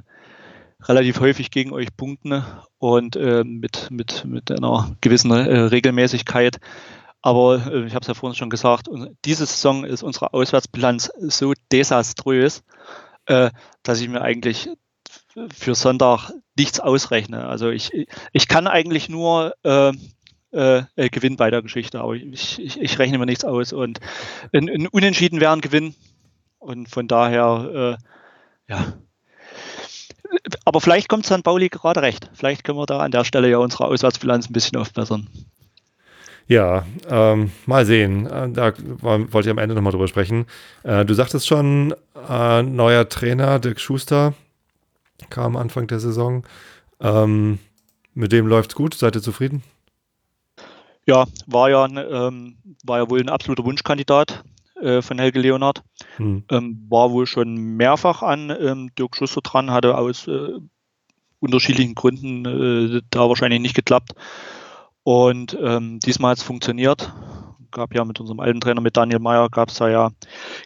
relativ 0.85 1.19
häufig 1.19 1.51
gegen 1.51 1.73
euch 1.73 1.95
punkten 1.95 2.43
und 2.77 3.15
äh, 3.15 3.43
mit, 3.43 3.89
mit, 3.91 4.25
mit 4.25 4.51
einer 4.51 4.95
gewissen 5.01 5.31
äh, 5.31 5.59
Regelmäßigkeit. 5.59 6.59
Aber 7.21 7.65
äh, 7.71 7.85
ich 7.85 7.93
habe 7.93 8.01
es 8.03 8.07
ja 8.07 8.13
vorhin 8.13 8.35
schon 8.35 8.49
gesagt, 8.49 8.87
diese 9.25 9.45
Saison 9.45 9.83
ist 9.83 10.03
unsere 10.03 10.33
Auswärtsbilanz 10.33 11.11
so 11.17 11.53
desaströs, 11.71 12.63
äh, 13.25 13.51
dass 13.83 14.01
ich 14.01 14.09
mir 14.09 14.21
eigentlich 14.21 14.69
für 15.53 15.75
Sonntag 15.75 16.31
nichts 16.57 16.79
ausrechne. 16.79 17.47
Also 17.47 17.69
ich, 17.69 17.91
ich 18.31 18.47
kann 18.47 18.67
eigentlich 18.67 19.09
nur 19.09 19.53
äh, 19.63 19.91
äh, 20.51 21.09
Gewinn 21.09 21.37
bei 21.37 21.51
der 21.51 21.61
Geschichte, 21.61 22.01
aber 22.01 22.15
ich, 22.15 22.59
ich, 22.59 22.79
ich, 22.79 22.99
rechne 22.99 23.17
mir 23.17 23.25
nichts 23.25 23.45
aus. 23.45 23.73
Und 23.73 23.99
ein, 24.53 24.69
ein 24.69 24.87
Unentschieden 24.87 25.39
wäre 25.39 25.53
ein 25.53 25.61
Gewinn. 25.61 25.95
Und 26.59 26.89
von 26.89 27.07
daher, 27.07 27.97
äh, 28.67 28.71
ja, 28.71 28.93
aber 30.65 30.81
vielleicht 30.81 31.09
kommt 31.09 31.25
St. 31.25 31.43
Pauli 31.43 31.69
gerade 31.69 32.01
recht. 32.01 32.29
Vielleicht 32.33 32.63
können 32.63 32.77
wir 32.77 32.85
da 32.85 32.99
an 32.99 33.11
der 33.11 33.23
Stelle 33.23 33.49
ja 33.49 33.57
unsere 33.57 33.85
Auswärtsbilanz 33.85 34.49
ein 34.49 34.53
bisschen 34.53 34.77
aufbessern. 34.77 35.29
Ja, 36.47 36.85
ähm, 37.09 37.51
mal 37.65 37.85
sehen. 37.85 38.25
Äh, 38.25 38.49
da 38.51 38.73
wollte 39.01 39.41
ich 39.41 39.49
am 39.49 39.57
Ende 39.57 39.75
nochmal 39.75 39.91
drüber 39.91 40.07
sprechen. 40.07 40.45
Äh, 40.83 41.03
du 41.03 41.13
sagtest 41.13 41.45
schon, 41.45 41.93
äh, 42.29 42.63
neuer 42.63 43.09
Trainer, 43.09 43.59
Dirk 43.59 43.79
Schuster, 43.79 44.33
kam 45.29 45.57
Anfang 45.57 45.87
der 45.87 45.99
Saison. 45.99 46.45
Ähm, 47.01 47.59
mit 48.13 48.31
dem 48.31 48.47
läuft's 48.47 48.75
gut. 48.75 48.93
Seid 48.93 49.15
ihr 49.15 49.21
zufrieden? 49.21 49.61
Ja, 51.05 51.25
war 51.45 51.69
ja, 51.69 51.85
ähm, 51.85 52.57
war 52.83 52.99
ja 52.99 53.09
wohl 53.09 53.19
ein 53.19 53.29
absoluter 53.29 53.65
Wunschkandidat 53.65 54.43
äh, 54.81 55.01
von 55.01 55.19
Helge 55.19 55.39
Leonard. 55.39 55.83
Hm. 56.15 56.43
Ähm, 56.49 56.85
war 56.89 57.11
wohl 57.11 57.27
schon 57.27 57.55
mehrfach 57.55 58.23
an 58.23 58.55
ähm, 58.57 58.89
Dirk 58.97 59.15
Schuster 59.15 59.41
dran, 59.41 59.71
hatte 59.71 59.97
aus 59.97 60.27
äh, 60.27 60.53
unterschiedlichen 61.39 61.95
Gründen 61.95 62.45
äh, 62.45 63.01
da 63.09 63.29
wahrscheinlich 63.29 63.61
nicht 63.61 63.75
geklappt. 63.75 64.13
Und 65.07 65.57
ähm, 65.63 66.01
diesmal 66.01 66.31
hat 66.31 66.39
es 66.39 66.43
funktioniert. 66.43 67.13
Gab 67.71 67.95
ja 67.95 68.03
mit 68.03 68.19
unserem 68.19 68.41
alten 68.41 68.59
Trainer, 68.59 68.81
mit 68.81 68.97
Daniel 68.97 69.19
Meyer, 69.19 69.47
gab 69.49 69.69
es 69.69 69.75
da 69.75 69.87
ja 69.87 70.09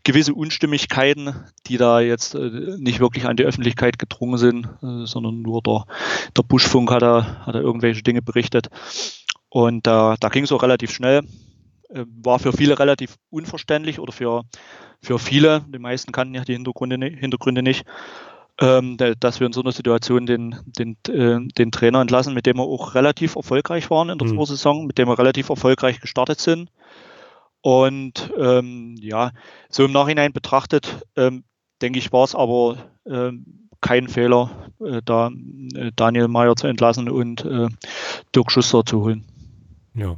gewisse 0.04 0.34
Unstimmigkeiten, 0.34 1.36
die 1.68 1.78
da 1.78 2.00
jetzt 2.00 2.34
äh, 2.34 2.76
nicht 2.80 3.00
wirklich 3.00 3.28
an 3.28 3.38
die 3.38 3.44
Öffentlichkeit 3.44 4.00
gedrungen 4.00 4.40
sind, 4.40 4.66
äh, 4.82 5.06
sondern 5.06 5.44
nur 5.44 5.62
der, 5.62 5.86
der 6.36 6.42
Buschfunk 6.42 6.90
hat 6.90 7.04
da, 7.04 7.46
hat 7.46 7.54
da 7.54 7.60
irgendwelche 7.60 8.02
Dinge 8.02 8.24
berichtet. 8.24 8.70
Und 9.50 9.86
da, 9.86 10.16
da 10.20 10.30
ging 10.30 10.46
es 10.46 10.52
auch 10.52 10.64
relativ 10.64 10.92
schnell. 10.92 11.20
Äh, 11.90 12.06
war 12.24 12.40
für 12.40 12.52
viele 12.52 12.80
relativ 12.80 13.18
unverständlich 13.30 14.00
oder 14.00 14.12
für, 14.12 14.46
für 15.04 15.20
viele, 15.20 15.64
die 15.68 15.78
meisten 15.78 16.12
kannten 16.12 16.34
ja 16.34 16.44
die 16.44 16.54
Hintergründe, 16.54 16.98
Hintergründe 17.06 17.62
nicht, 17.62 17.86
ähm, 18.60 18.98
dass 19.20 19.40
wir 19.40 19.48
in 19.48 19.54
so 19.54 19.62
einer 19.62 19.72
Situation 19.72 20.26
den, 20.26 20.56
den, 20.66 20.98
äh, 21.08 21.40
den 21.58 21.72
Trainer 21.72 22.02
entlassen, 22.02 22.34
mit 22.34 22.46
dem 22.46 22.58
wir 22.58 22.64
auch 22.64 22.96
relativ 22.96 23.36
erfolgreich 23.36 23.90
waren 23.90 24.10
in 24.10 24.18
der 24.18 24.28
mhm. 24.28 24.36
Vorsaison, 24.36 24.86
mit 24.86 24.98
dem 24.98 25.08
wir 25.08 25.18
relativ 25.18 25.50
erfolgreich 25.50 26.00
gestartet 26.00 26.40
sind. 26.40 26.70
Und 27.62 28.32
ähm, 28.38 28.96
ja, 29.00 29.32
so 29.70 29.86
im 29.86 29.92
Nachhinein 29.92 30.34
betrachtet, 30.34 31.06
ähm, 31.16 31.44
denke 31.82 32.00
ich, 32.00 32.12
war 32.12 32.24
es 32.24 32.36
aber 32.36 32.78
ähm, 33.06 33.70
kein 33.82 34.08
Fehler, 34.08 34.72
äh, 34.84 35.02
da 35.04 35.30
äh, 35.76 35.92
Daniel 35.96 36.28
Mayer 36.28 36.56
zu 36.56 36.68
entlassen 36.68 37.10
und 37.10 37.46
äh, 37.46 37.68
Dirk 38.36 38.52
Schuster 38.52 38.86
zu 38.86 39.04
holen. 39.04 39.26
Ja. 39.94 40.18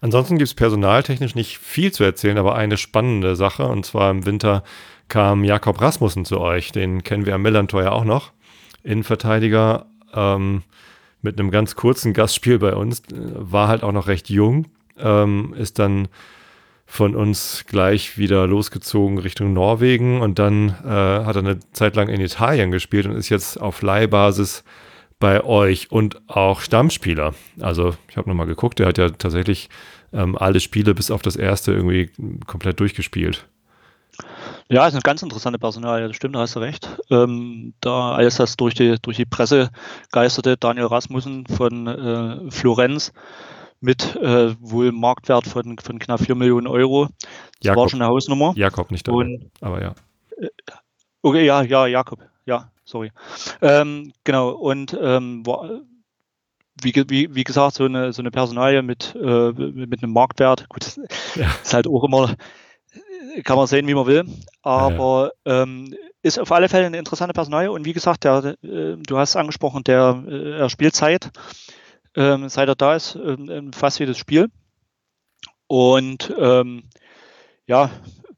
Ansonsten 0.00 0.36
gibt 0.36 0.48
es 0.48 0.54
personaltechnisch 0.54 1.34
nicht 1.34 1.58
viel 1.58 1.92
zu 1.92 2.04
erzählen, 2.04 2.38
aber 2.38 2.56
eine 2.56 2.76
spannende 2.76 3.36
Sache. 3.36 3.66
Und 3.66 3.86
zwar 3.86 4.10
im 4.10 4.26
Winter 4.26 4.64
kam 5.14 5.44
Jakob 5.44 5.80
Rasmussen 5.80 6.24
zu 6.24 6.40
euch. 6.40 6.72
Den 6.72 7.04
kennen 7.04 7.24
wir 7.24 7.36
am 7.36 7.42
Millantor 7.42 7.84
ja 7.84 7.92
auch 7.92 8.02
noch. 8.02 8.32
Innenverteidiger 8.82 9.86
ähm, 10.12 10.62
mit 11.22 11.38
einem 11.38 11.52
ganz 11.52 11.76
kurzen 11.76 12.12
Gastspiel 12.12 12.58
bei 12.58 12.74
uns. 12.74 13.00
War 13.12 13.68
halt 13.68 13.84
auch 13.84 13.92
noch 13.92 14.08
recht 14.08 14.28
jung. 14.28 14.66
Ähm, 14.98 15.54
ist 15.56 15.78
dann 15.78 16.08
von 16.84 17.14
uns 17.14 17.64
gleich 17.68 18.18
wieder 18.18 18.48
losgezogen 18.48 19.18
Richtung 19.18 19.52
Norwegen 19.52 20.20
und 20.20 20.40
dann 20.40 20.70
äh, 20.84 20.88
hat 20.88 21.36
er 21.36 21.42
eine 21.42 21.60
Zeit 21.70 21.94
lang 21.94 22.08
in 22.08 22.20
Italien 22.20 22.72
gespielt 22.72 23.06
und 23.06 23.12
ist 23.12 23.28
jetzt 23.28 23.60
auf 23.60 23.82
Leihbasis 23.82 24.64
bei 25.20 25.44
euch 25.44 25.92
und 25.92 26.28
auch 26.28 26.60
Stammspieler. 26.60 27.34
Also 27.60 27.94
ich 28.08 28.16
habe 28.16 28.28
nochmal 28.28 28.46
geguckt, 28.46 28.80
der 28.80 28.88
hat 28.88 28.98
ja 28.98 29.10
tatsächlich 29.10 29.68
ähm, 30.12 30.36
alle 30.36 30.58
Spiele 30.58 30.92
bis 30.92 31.12
auf 31.12 31.22
das 31.22 31.36
erste 31.36 31.70
irgendwie 31.70 32.10
komplett 32.48 32.80
durchgespielt. 32.80 33.46
Ja, 34.70 34.86
ist 34.86 34.94
eine 34.94 35.02
ganz 35.02 35.22
interessante 35.22 35.58
Personal, 35.58 36.08
das 36.08 36.16
stimmt, 36.16 36.34
da 36.34 36.40
hast 36.40 36.56
du 36.56 36.60
recht. 36.60 36.88
Ähm, 37.10 37.74
da 37.80 38.12
alles 38.12 38.36
das 38.36 38.56
durch 38.56 38.74
die, 38.74 38.96
durch 39.02 39.18
die 39.18 39.26
Presse 39.26 39.70
geisterte, 40.10 40.56
Daniel 40.56 40.86
Rasmussen 40.86 41.46
von 41.46 41.86
äh, 41.86 42.50
Florenz 42.50 43.12
mit 43.80 44.16
äh, 44.16 44.54
wohl 44.60 44.92
Marktwert 44.92 45.46
von, 45.46 45.78
von 45.78 45.98
knapp 45.98 46.20
4 46.20 46.34
Millionen 46.34 46.66
Euro. 46.66 47.06
Das 47.06 47.12
Jakob, 47.60 47.82
war 47.82 47.88
schon 47.90 48.00
eine 48.00 48.10
Hausnummer. 48.10 48.54
Jakob 48.56 48.90
nicht 48.90 49.06
dabei, 49.06 49.38
aber 49.60 49.82
ja. 49.82 49.94
Äh, 50.38 50.48
okay, 51.20 51.44
ja, 51.44 51.62
ja, 51.62 51.86
Jakob, 51.86 52.20
ja, 52.46 52.70
sorry. 52.84 53.12
Ähm, 53.60 54.12
genau, 54.24 54.50
und 54.50 54.96
ähm, 54.98 55.44
wie, 56.82 56.94
wie, 57.08 57.34
wie, 57.34 57.44
gesagt, 57.44 57.74
so 57.74 57.84
eine, 57.84 58.14
so 58.14 58.22
eine 58.22 58.30
Personalie 58.30 58.82
mit, 58.82 59.14
äh, 59.14 59.52
mit 59.52 60.02
einem 60.02 60.12
Marktwert, 60.14 60.68
gut, 60.70 60.86
das 60.86 61.00
ja. 61.34 61.50
ist 61.62 61.74
halt 61.74 61.86
auch 61.86 62.04
immer, 62.04 62.34
kann 63.42 63.56
man 63.56 63.66
sehen, 63.66 63.86
wie 63.86 63.94
man 63.94 64.06
will, 64.06 64.24
aber 64.62 65.32
ja. 65.46 65.62
Ähm, 65.62 65.94
ist 66.22 66.38
auf 66.38 66.52
alle 66.52 66.68
Fälle 66.68 66.86
eine 66.86 66.98
interessante 66.98 67.34
Personalie 67.34 67.70
und 67.70 67.84
wie 67.84 67.92
gesagt, 67.92 68.24
der, 68.24 68.56
äh, 68.62 68.96
du 68.96 69.18
hast 69.18 69.36
angesprochen, 69.36 69.84
der 69.84 70.24
äh, 70.26 70.58
er 70.58 70.70
spielt 70.70 70.94
Zeit, 70.94 71.30
ähm, 72.14 72.48
seit 72.48 72.68
er 72.68 72.74
da 72.74 72.94
ist, 72.94 73.16
ähm, 73.16 73.72
fast 73.72 73.98
jedes 73.98 74.16
Spiel 74.16 74.48
und 75.66 76.32
ähm, 76.38 76.84
ja, 77.66 77.90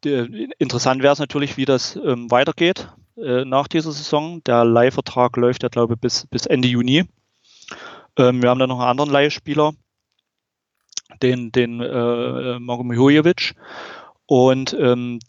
die, 0.04 0.48
interessant 0.58 1.02
wäre 1.02 1.12
es 1.12 1.18
natürlich, 1.18 1.56
wie 1.56 1.64
das 1.64 1.96
ähm, 1.96 2.30
weitergeht. 2.30 2.88
Äh, 3.16 3.44
nach 3.44 3.66
dieser 3.66 3.92
Saison. 3.92 4.42
Der 4.44 4.64
Leihvertrag 4.64 5.36
läuft 5.36 5.62
ja, 5.62 5.68
glaube 5.68 5.94
ich, 5.94 6.00
bis, 6.00 6.26
bis 6.26 6.46
Ende 6.46 6.68
Juni. 6.68 7.04
Ähm, 8.16 8.42
wir 8.42 8.50
haben 8.50 8.58
dann 8.58 8.68
noch 8.68 8.80
einen 8.80 8.90
anderen 8.90 9.10
Leihspieler, 9.10 9.72
den, 11.22 11.50
den 11.50 11.80
äh, 11.80 12.58
Marko 12.58 12.84
Mihojevic. 12.84 13.54
Und 14.26 14.76
ähm, 14.78 15.20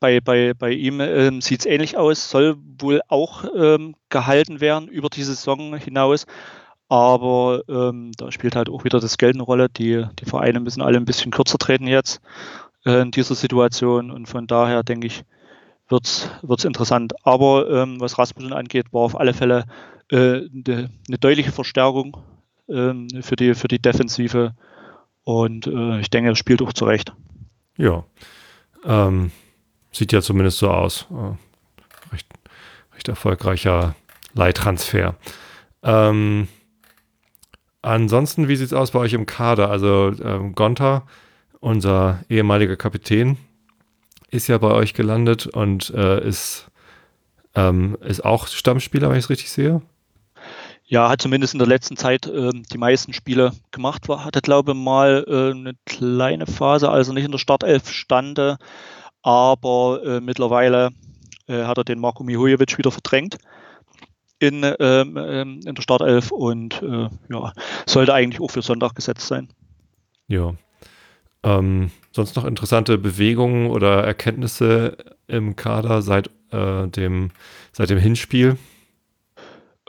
bei, 0.00 0.20
bei, 0.20 0.52
bei 0.54 0.70
ihm 0.70 1.00
ähm, 1.00 1.40
sieht 1.40 1.60
es 1.60 1.66
ähnlich 1.66 1.96
aus, 1.96 2.30
soll 2.30 2.56
wohl 2.78 3.00
auch 3.08 3.44
ähm, 3.56 3.94
gehalten 4.10 4.60
werden 4.60 4.88
über 4.88 5.08
die 5.08 5.22
Saison 5.22 5.76
hinaus. 5.76 6.26
Aber 6.88 7.62
ähm, 7.68 8.12
da 8.18 8.32
spielt 8.32 8.56
halt 8.56 8.68
auch 8.68 8.84
wieder 8.84 9.00
das 9.00 9.16
Geld 9.16 9.36
eine 9.36 9.44
Rolle. 9.44 9.68
Die, 9.68 10.04
die 10.18 10.24
Vereine 10.24 10.60
müssen 10.60 10.82
alle 10.82 10.98
ein 10.98 11.04
bisschen 11.04 11.30
kürzer 11.30 11.56
treten 11.56 11.86
jetzt 11.86 12.20
äh, 12.84 13.00
in 13.00 13.12
dieser 13.12 13.34
Situation. 13.34 14.10
Und 14.10 14.26
von 14.26 14.46
daher 14.46 14.82
denke 14.82 15.06
ich, 15.06 15.22
wird 15.88 16.06
es 16.06 16.64
interessant. 16.64 17.14
Aber 17.24 17.70
ähm, 17.70 18.00
was 18.00 18.18
Rasmussen 18.18 18.52
angeht, 18.52 18.92
war 18.92 19.02
auf 19.02 19.18
alle 19.18 19.34
Fälle 19.34 19.64
äh, 20.10 20.16
eine, 20.16 20.90
eine 21.08 21.18
deutliche 21.18 21.52
Verstärkung 21.52 22.16
ähm, 22.68 23.08
für, 23.22 23.36
die, 23.36 23.54
für 23.54 23.68
die 23.68 23.80
Defensive. 23.80 24.54
Und 25.24 25.66
äh, 25.66 26.00
ich 26.00 26.10
denke, 26.10 26.30
er 26.30 26.36
spielt 26.36 26.62
auch 26.62 26.72
zurecht. 26.72 27.12
Ja. 27.76 28.04
Ähm, 28.84 29.30
sieht 29.92 30.12
ja 30.12 30.22
zumindest 30.22 30.58
so 30.58 30.70
aus. 30.70 31.06
Äh, 31.10 32.12
recht, 32.12 32.26
recht 32.94 33.08
erfolgreicher 33.08 33.94
Leihtransfer. 34.34 35.16
Ähm, 35.82 36.48
ansonsten, 37.82 38.48
wie 38.48 38.56
sieht 38.56 38.68
es 38.68 38.72
aus 38.72 38.92
bei 38.92 38.98
euch 38.98 39.12
im 39.12 39.26
Kader? 39.26 39.70
Also 39.70 40.12
ähm, 40.22 40.54
Gonta, 40.54 41.06
unser 41.60 42.24
ehemaliger 42.28 42.76
Kapitän, 42.76 43.36
ist 44.30 44.48
ja 44.48 44.58
bei 44.58 44.70
euch 44.70 44.94
gelandet 44.94 45.46
und 45.46 45.90
äh, 45.90 46.26
ist, 46.26 46.70
ähm, 47.54 47.96
ist 48.00 48.24
auch 48.24 48.46
Stammspieler, 48.46 49.10
wenn 49.10 49.18
ich 49.18 49.24
es 49.24 49.30
richtig 49.30 49.50
sehe. 49.50 49.82
Ja, 50.90 51.08
hat 51.08 51.22
zumindest 51.22 51.54
in 51.54 51.60
der 51.60 51.68
letzten 51.68 51.96
Zeit 51.96 52.26
äh, 52.26 52.50
die 52.50 52.78
meisten 52.78 53.12
Spiele 53.12 53.52
gemacht. 53.70 54.08
War, 54.08 54.24
hatte, 54.24 54.40
glaube 54.40 54.72
ich, 54.72 54.76
mal 54.76 55.24
äh, 55.28 55.56
eine 55.56 55.74
kleine 55.86 56.46
Phase, 56.46 56.90
also 56.90 57.12
nicht 57.12 57.24
in 57.24 57.30
der 57.30 57.38
Startelf 57.38 57.92
stande, 57.92 58.58
aber 59.22 60.00
äh, 60.04 60.20
mittlerweile 60.20 60.90
äh, 61.46 61.62
hat 61.62 61.78
er 61.78 61.84
den 61.84 62.00
Marko 62.00 62.24
Mihojevic 62.24 62.76
wieder 62.76 62.90
verdrängt 62.90 63.38
in, 64.40 64.64
ähm, 64.80 65.16
ähm, 65.16 65.60
in 65.64 65.76
der 65.76 65.82
Startelf 65.82 66.32
und 66.32 66.82
äh, 66.82 67.08
ja, 67.28 67.52
sollte 67.86 68.12
eigentlich 68.12 68.40
auch 68.40 68.50
für 68.50 68.62
Sonntag 68.62 68.96
gesetzt 68.96 69.28
sein. 69.28 69.48
Ja, 70.26 70.54
ähm, 71.44 71.92
sonst 72.10 72.34
noch 72.34 72.44
interessante 72.44 72.98
Bewegungen 72.98 73.70
oder 73.70 74.02
Erkenntnisse 74.02 74.96
im 75.28 75.54
Kader 75.54 76.02
seit, 76.02 76.30
äh, 76.50 76.88
dem, 76.88 77.30
seit 77.70 77.90
dem 77.90 77.98
Hinspiel? 77.98 78.58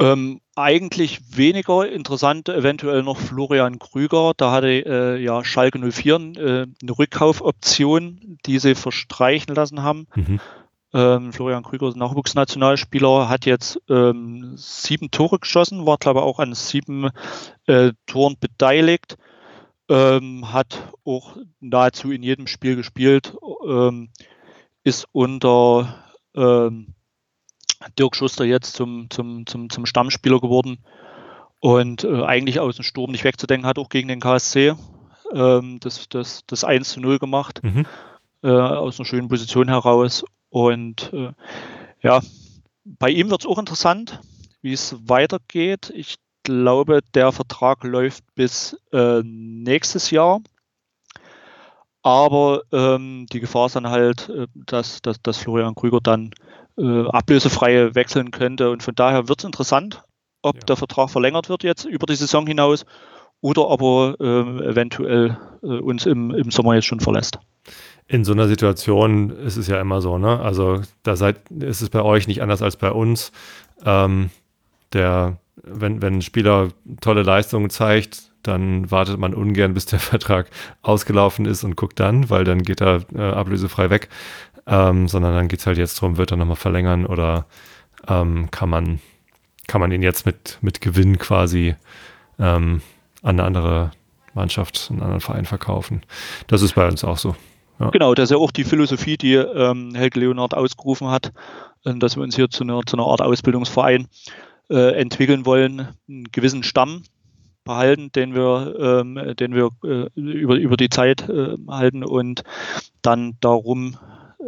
Ähm, 0.02 0.42
eigentlich 0.56 1.38
weniger 1.38 1.88
interessant, 1.90 2.50
eventuell 2.50 3.04
noch 3.04 3.18
Florian 3.18 3.80
Krüger. 3.80 4.34
Da 4.36 4.52
hatte 4.52 4.68
äh, 4.68 5.18
ja 5.22 5.44
Schalke 5.44 5.80
04 5.80 6.16
äh, 6.16 6.18
eine 6.18 6.98
Rückkaufoption, 6.98 8.38
die 8.46 8.60
sie 8.60 8.76
verstreichen 8.76 9.54
lassen 9.56 9.84
haben. 9.84 10.08
Mhm. 10.16 10.40
Ähm, 10.94 11.32
Florian 11.32 11.64
Krüger 11.64 11.88
ist 11.88 11.96
Nachwuchsnationalspieler, 11.96 13.30
hat 13.30 13.46
jetzt 13.46 13.80
ähm, 13.90 14.54
sieben 14.58 15.12
Tore 15.12 15.40
geschossen, 15.40 15.86
war 15.86 15.98
glaube 15.98 16.20
ich 16.20 16.26
auch 16.26 16.40
an 16.40 16.54
sieben 16.54 17.10
äh, 17.68 17.94
Toren 18.08 18.36
beteiligt 18.40 19.18
ähm, 19.92 20.54
hat 20.54 20.94
auch 21.04 21.36
nahezu 21.60 22.12
in 22.12 22.24
jedem 22.24 22.48
Spiel 22.48 22.78
gespielt, 22.78 23.36
ähm, 23.68 24.10
ist 24.84 25.06
unter 25.12 26.06
ähm, 26.34 26.96
Dirk 27.98 28.16
Schuster 28.16 28.46
jetzt 28.46 28.74
zum, 28.74 29.10
zum, 29.10 29.46
zum, 29.46 29.70
zum 29.70 29.86
Stammspieler 29.86 30.40
geworden 30.40 30.80
und 31.60 32.04
äh, 32.04 32.24
eigentlich 32.24 32.60
aus 32.60 32.76
dem 32.76 32.84
Sturm 32.84 33.12
nicht 33.12 33.24
wegzudenken, 33.24 33.68
hat 33.68 33.80
auch 33.80 33.90
gegen 33.90 34.08
den 34.08 34.20
KSC 34.20 34.76
ähm, 35.34 35.80
das, 35.80 36.10
das, 36.10 36.42
das 36.48 36.64
1 36.64 36.90
zu 36.90 37.00
0 37.00 37.20
gemacht, 37.20 37.62
mhm. 37.64 37.86
äh, 38.44 38.50
aus 38.50 39.00
einer 39.00 39.06
schönen 39.06 39.28
Position 39.28 39.68
heraus. 39.68 40.24
Und 40.50 41.12
äh, 41.14 41.32
ja, 42.02 42.22
bei 42.84 43.10
ihm 43.10 43.30
wird 43.30 43.42
es 43.42 43.48
auch 43.48 43.60
interessant, 43.60 44.20
wie 44.62 44.74
es 44.74 44.96
weitergeht. 45.08 45.92
Ich 45.96 46.16
glaube, 46.44 47.02
der 47.14 47.32
Vertrag 47.32 47.84
läuft 47.84 48.24
bis 48.36 48.78
äh, 48.92 49.22
nächstes 49.24 50.12
Jahr. 50.12 50.42
Aber 52.04 52.64
ähm, 52.72 53.28
die 53.32 53.40
Gefahr 53.40 53.68
ist 53.68 53.76
dann 53.76 53.90
halt, 53.90 54.30
äh, 54.30 54.48
dass, 54.56 55.02
dass, 55.02 55.22
dass 55.22 55.38
Florian 55.38 55.76
Krüger 55.76 56.00
dann 56.02 56.32
äh, 56.82 57.08
ablösefrei 57.10 57.94
wechseln 57.94 58.32
könnte. 58.32 58.72
Und 58.72 58.84
von 58.84 58.96
daher 58.96 59.28
wird 59.28 59.40
es 59.40 59.46
interessant. 59.46 60.04
ob 60.44 60.56
ja. 60.56 60.62
der 60.62 60.76
Vertrag 60.76 61.10
verlängert 61.12 61.50
wird 61.50 61.64
jetzt 61.64 61.86
über 61.86 62.08
die 62.08 62.16
Saison 62.16 62.48
hinaus 62.48 62.86
oder 63.42 63.70
aber 63.70 64.16
äh, 64.20 64.70
eventuell 64.70 65.38
äh, 65.64 65.68
uns 65.68 66.06
im, 66.06 66.32
im 66.32 66.52
Sommer 66.52 66.76
jetzt 66.76 66.86
schon 66.86 67.00
verlässt. 67.00 67.40
In 68.08 68.26
so 68.26 68.34
einer 68.34 68.48
Situation 68.48 69.30
ist 69.30 69.58
es 69.58 69.68
ja 69.68 69.80
immer 69.80 70.02
so, 70.02 70.18
ne? 70.18 70.40
Also 70.40 70.82
da 71.04 71.16
seid, 71.16 71.38
ist 71.52 71.82
es 71.82 71.90
bei 71.90 72.02
euch 72.02 72.28
nicht 72.28 72.42
anders 72.42 72.62
als 72.62 72.76
bei 72.76 72.92
uns. 72.92 73.32
Ähm, 73.86 74.32
der, 74.94 75.38
wenn, 75.56 76.02
wenn 76.02 76.16
ein 76.18 76.22
Spieler 76.22 76.70
tolle 77.02 77.24
Leistungen 77.24 77.70
zeigt, 77.70 78.32
dann 78.44 78.90
wartet 78.90 79.20
man 79.20 79.34
ungern, 79.34 79.74
bis 79.74 79.86
der 79.86 80.00
Vertrag 80.00 80.50
ausgelaufen 80.82 81.46
ist 81.46 81.64
und 81.64 81.76
guckt 81.76 82.00
dann, 82.00 82.30
weil 82.30 82.44
dann 82.44 82.64
geht 82.64 82.82
er 82.82 83.06
äh, 83.16 83.22
ablösefrei 83.22 83.90
weg. 83.90 84.10
Ähm, 84.68 85.08
sondern 85.08 85.34
dann 85.34 85.48
geht 85.48 85.60
es 85.60 85.68
halt 85.68 85.78
jetzt 85.78 86.02
darum, 86.02 86.18
wird 86.18 86.32
er 86.32 86.38
nochmal 86.38 86.56
verlängern 86.56 87.06
oder 87.06 87.46
ähm, 88.08 88.50
kann 88.52 88.70
man 88.70 89.00
kann 89.68 89.80
man 89.80 89.92
ihn 89.92 90.02
jetzt 90.02 90.26
mit, 90.26 90.58
mit 90.62 90.82
Gewinn 90.82 91.18
quasi 91.18 91.76
ähm, 92.40 92.82
an 93.22 93.40
eine 93.40 93.44
andere 93.44 93.92
Mannschaft, 94.34 94.88
einen 94.90 95.02
anderen 95.02 95.22
Verein 95.22 95.46
verkaufen. 95.46 96.02
Das 96.48 96.62
ist 96.62 96.76
bei 96.76 96.88
uns 96.88 97.06
auch 97.06 97.18
so. 97.18 97.36
Ja. 97.80 97.90
Genau, 97.90 98.14
das 98.14 98.26
ist 98.26 98.32
ja 98.32 98.38
auch 98.38 98.52
die 98.52 98.64
Philosophie, 98.64 99.18
die 99.18 99.36
ähm, 99.36 99.96
Helge 99.96 100.20
Leonard 100.20 100.54
ausgerufen 100.54 101.08
hat, 101.08 101.32
äh, 101.86 101.96
dass 101.96 102.16
wir 102.16 102.24
uns 102.24 102.36
hier 102.36 102.50
zu 102.50 102.64
einer, 102.64 102.82
zu 102.86 102.98
einer 102.98 103.08
Art 103.08 103.22
Ausbildungsverein 103.22 104.08
äh, 104.70 105.00
entwickeln 105.00 105.46
wollen, 105.46 105.88
einen 106.10 106.26
gewissen 106.32 106.64
Stamm 106.64 107.04
behalten, 107.64 108.12
den 108.12 108.36
wir, 108.36 108.76
ähm, 108.78 109.36
den 109.38 109.56
wir 109.56 109.70
äh, 109.84 110.10
über, 110.20 110.56
über 110.56 110.76
die 110.76 110.90
Zeit 110.90 111.30
äh, 111.30 111.56
halten 111.70 112.04
und 112.04 112.44
dann 113.02 113.38
darum 113.40 113.98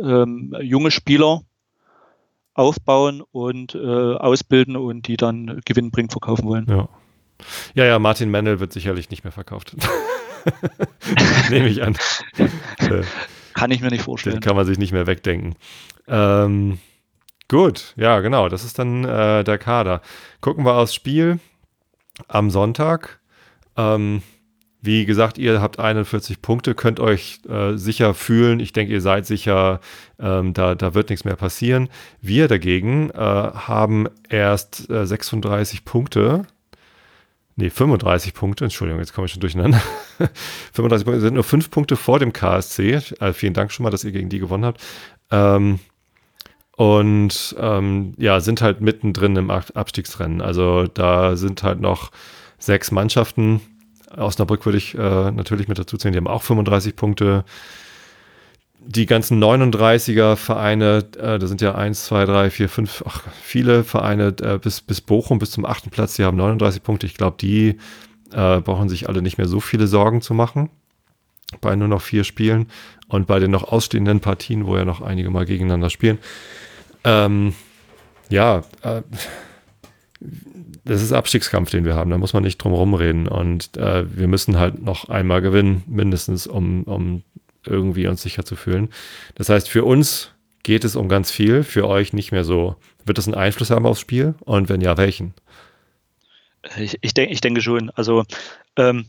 ähm, 0.02 0.56
junge 0.62 0.92
Spieler 0.92 1.42
aufbauen 2.54 3.22
und 3.32 3.76
äh, 3.76 3.78
ausbilden 3.78 4.76
und 4.76 5.08
die 5.08 5.18
dann 5.18 5.62
gewinnbringend 5.66 6.12
verkaufen 6.12 6.46
wollen. 6.46 6.66
Ja. 6.70 6.90
Ja, 7.74 7.86
ja, 7.86 8.00
Martin 8.00 8.30
Mendel 8.32 8.60
wird 8.60 8.72
sicherlich 8.72 9.10
nicht 9.10 9.24
mehr 9.24 9.32
verkauft. 9.32 9.76
Nehme 11.50 11.68
ich 11.68 11.84
an. 11.84 11.98
kann 13.54 13.72
ich 13.72 13.82
mir 13.82 13.90
nicht 13.90 14.04
vorstellen. 14.04 14.38
Den 14.38 14.42
kann 14.42 14.56
man 14.56 14.66
sich 14.66 14.78
nicht 14.78 14.94
mehr 14.94 15.08
wegdenken. 15.08 15.56
Ähm, 16.08 16.80
gut, 17.50 17.94
ja, 17.98 18.20
genau. 18.22 18.50
Das 18.50 18.64
ist 18.64 18.80
dann 18.80 19.04
äh, 19.04 19.44
der 19.44 19.58
Kader. 19.58 20.02
Gucken 20.42 20.66
wir 20.66 20.76
aufs 20.76 20.94
Spiel 20.94 21.40
am 22.28 22.50
Sonntag. 22.50 23.20
Ähm, 23.76 24.22
wie 24.84 25.06
gesagt, 25.06 25.38
ihr 25.38 25.62
habt 25.62 25.80
41 25.80 26.42
Punkte, 26.42 26.75
könnt 26.75 27.00
euch 27.00 27.40
äh, 27.48 27.78
sicher 27.78 28.13
fühlen. 28.13 28.60
Ich 28.60 28.74
denke, 28.74 28.92
ihr 28.92 29.00
seid 29.00 29.25
sicher, 29.25 29.80
ähm, 30.20 30.54
da, 30.54 30.75
da 30.75 30.94
wird 30.94 31.10
nichts 31.10 31.24
mehr 31.24 31.38
passieren. 31.38 31.88
Wir 32.20 32.50
dagegen 32.50 33.10
äh, 33.12 33.16
haben 33.18 34.10
erst 34.28 34.90
äh, 34.90 35.06
36 35.08 35.86
Punkte. 35.86 36.44
Nee, 37.56 37.70
35 37.70 38.34
Punkte. 38.34 38.66
Entschuldigung, 38.66 39.00
jetzt 39.00 39.13
komme 39.13 39.28
ich 39.28 39.32
schon 39.32 39.40
durcheinander. 39.40 39.82
35 40.74 41.06
Punkte 41.06 41.22
sind 41.22 41.36
nur 41.36 41.46
5 41.46 41.72
Punkte 41.72 41.96
vor 41.96 42.20
dem 42.20 42.34
KSC. 42.34 43.00
Äh, 43.22 43.32
vielen 43.32 43.54
Dank 43.54 43.72
schon 43.72 43.86
mal, 43.86 43.90
dass 43.90 44.04
ihr 44.04 44.12
gegen 44.12 44.28
die 44.28 44.40
gewonnen 44.40 44.66
habt. 44.66 44.82
Ähm, 45.32 45.80
und 46.75 47.56
ähm, 47.58 48.16
ja, 48.18 48.42
sind 48.42 48.62
halt 48.62 48.82
mittendrin 48.82 49.38
im 49.38 49.50
Abstiegsrennen. 49.50 50.42
Also 50.42 50.88
da 50.88 51.38
sind 51.38 51.63
halt 51.63 51.80
noch 51.80 52.12
sechs 52.58 52.92
Mannschaften 52.92 53.62
Osnabrück 54.17 54.65
würde 54.65 54.77
ich 54.77 54.96
äh, 54.96 55.32
natürlich 55.32 55.67
mit 55.67 55.79
dazu 55.79 55.98
zählen, 55.98 56.13
die 56.13 56.17
haben 56.17 56.27
auch 56.27 56.43
35 56.43 56.96
Punkte. 56.96 57.43
Die 58.85 59.05
ganzen 59.05 59.42
39er 59.42 60.35
Vereine, 60.35 61.05
äh, 61.18 61.40
da 61.40 61.48
sind 61.48 61.61
ja 61.61 61.75
1, 61.75 62.05
2, 62.05 62.25
3, 62.25 62.50
4, 62.50 62.70
5, 62.70 63.03
ach, 63.07 63.24
viele 63.42 63.83
Vereine 63.83 64.35
äh, 64.42 64.57
bis, 64.57 64.81
bis 64.81 65.00
Bochum, 65.00 65.40
bis 65.40 65.51
zum 65.51 65.66
achten 65.66 65.90
Platz, 65.90 66.16
die 66.16 66.24
haben 66.24 66.38
39 66.38 66.83
Punkte. 66.83 67.05
Ich 67.05 67.16
glaube, 67.16 67.38
die 67.40 67.77
äh, 68.33 68.59
brauchen 68.59 68.90
sich 68.90 69.07
alle 69.07 69.22
nicht 69.22 69.38
mehr 69.38 69.48
so 69.48 69.59
viele 69.59 69.88
Sorgen 69.88 70.22
zu 70.22 70.33
machen 70.33 70.70
bei 71.61 71.75
nur 71.75 71.88
noch 71.88 72.01
vier 72.01 72.24
Spielen 72.24 72.68
und 73.07 73.27
bei 73.27 73.40
den 73.40 73.51
noch 73.51 73.64
ausstehenden 73.64 74.20
Partien, 74.20 74.66
wo 74.66 74.75
ja 74.75 74.85
noch 74.85 75.01
einige 75.01 75.29
mal 75.29 75.46
gegeneinander 75.46 75.90
spielen. 75.90 76.18
Ähm, 77.03 77.53
ja, 78.29 78.64
äh, 78.81 79.01
das 80.85 81.01
ist 81.01 81.13
Abstiegskampf, 81.13 81.69
den 81.69 81.85
wir 81.85 81.96
haben. 81.96 82.11
Da 82.11 82.17
muss 82.17 82.33
man 82.33 82.43
nicht 82.43 82.57
drum 82.57 82.74
rumreden. 82.74 83.27
Und 83.27 83.77
äh, 83.77 84.05
wir 84.15 84.27
müssen 84.27 84.59
halt 84.59 84.81
noch 84.81 85.09
einmal 85.09 85.41
gewinnen, 85.41 85.83
mindestens, 85.87 86.48
um, 86.48 86.83
um 86.83 87.24
irgendwie 87.65 88.07
uns 88.07 88.22
sicher 88.22 88.43
zu 88.43 88.55
fühlen. 88.55 88.89
Das 89.35 89.50
heißt, 89.50 89.69
für 89.69 89.85
uns 89.85 90.31
geht 90.63 90.83
es 90.83 90.96
um 90.96 91.09
ganz 91.09 91.31
viel, 91.31 91.63
für 91.63 91.87
euch 91.87 92.13
nicht 92.13 92.31
mehr 92.31 92.43
so. 92.43 92.75
Wird 93.05 93.17
das 93.17 93.27
einen 93.27 93.35
Einfluss 93.35 93.69
haben 93.69 93.85
aufs 93.85 94.01
Spiel? 94.01 94.35
Und 94.41 94.69
wenn 94.69 94.81
ja, 94.81 94.98
welchen? 94.98 95.33
Ich, 96.77 96.98
ich, 97.01 97.13
denk, 97.13 97.31
ich 97.31 97.41
denke 97.41 97.61
schon. 97.61 97.89
Also 97.91 98.24
ähm, 98.77 99.05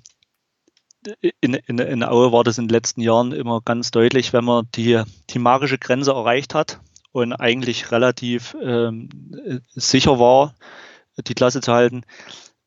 in, 1.40 1.54
in, 1.54 1.78
in 1.78 2.02
Aue 2.02 2.32
war 2.32 2.44
das 2.44 2.58
in 2.58 2.66
den 2.66 2.72
letzten 2.72 3.00
Jahren 3.00 3.32
immer 3.32 3.60
ganz 3.64 3.90
deutlich, 3.90 4.32
wenn 4.32 4.44
man 4.44 4.68
die, 4.74 5.02
die 5.30 5.38
magische 5.38 5.78
Grenze 5.78 6.12
erreicht 6.12 6.54
hat 6.54 6.80
und 7.12 7.32
eigentlich 7.32 7.92
relativ 7.92 8.56
ähm, 8.62 9.08
sicher 9.74 10.18
war, 10.18 10.54
die 11.26 11.34
Klasse 11.34 11.60
zu 11.60 11.72
halten, 11.72 12.02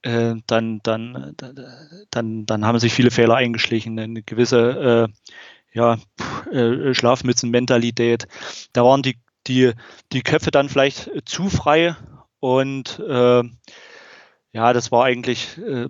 äh, 0.04 0.36
dann, 0.48 0.80
dann, 0.84 1.36
dann, 2.12 2.46
dann 2.46 2.66
haben 2.66 2.80
sich 2.80 2.94
viele 2.94 3.12
Fehler 3.12 3.36
eingeschlichen. 3.36 4.00
Eine 4.00 4.24
gewisse 4.24 5.10
äh, 5.10 5.34
ja, 5.74 5.98
äh, 6.52 6.94
Schlafmützenmentalität. 6.94 8.28
Da 8.74 8.84
waren 8.84 9.02
die, 9.02 9.18
die, 9.48 9.74
die 10.12 10.22
Köpfe 10.22 10.52
dann 10.52 10.70
vielleicht 10.70 11.12
zu 11.26 11.50
frei 11.50 11.96
und 12.40 13.00
äh, 13.00 13.44
ja, 14.54 14.74
das 14.74 14.92
war 14.92 15.06
eigentlich 15.06 15.58
äh, 15.58 15.88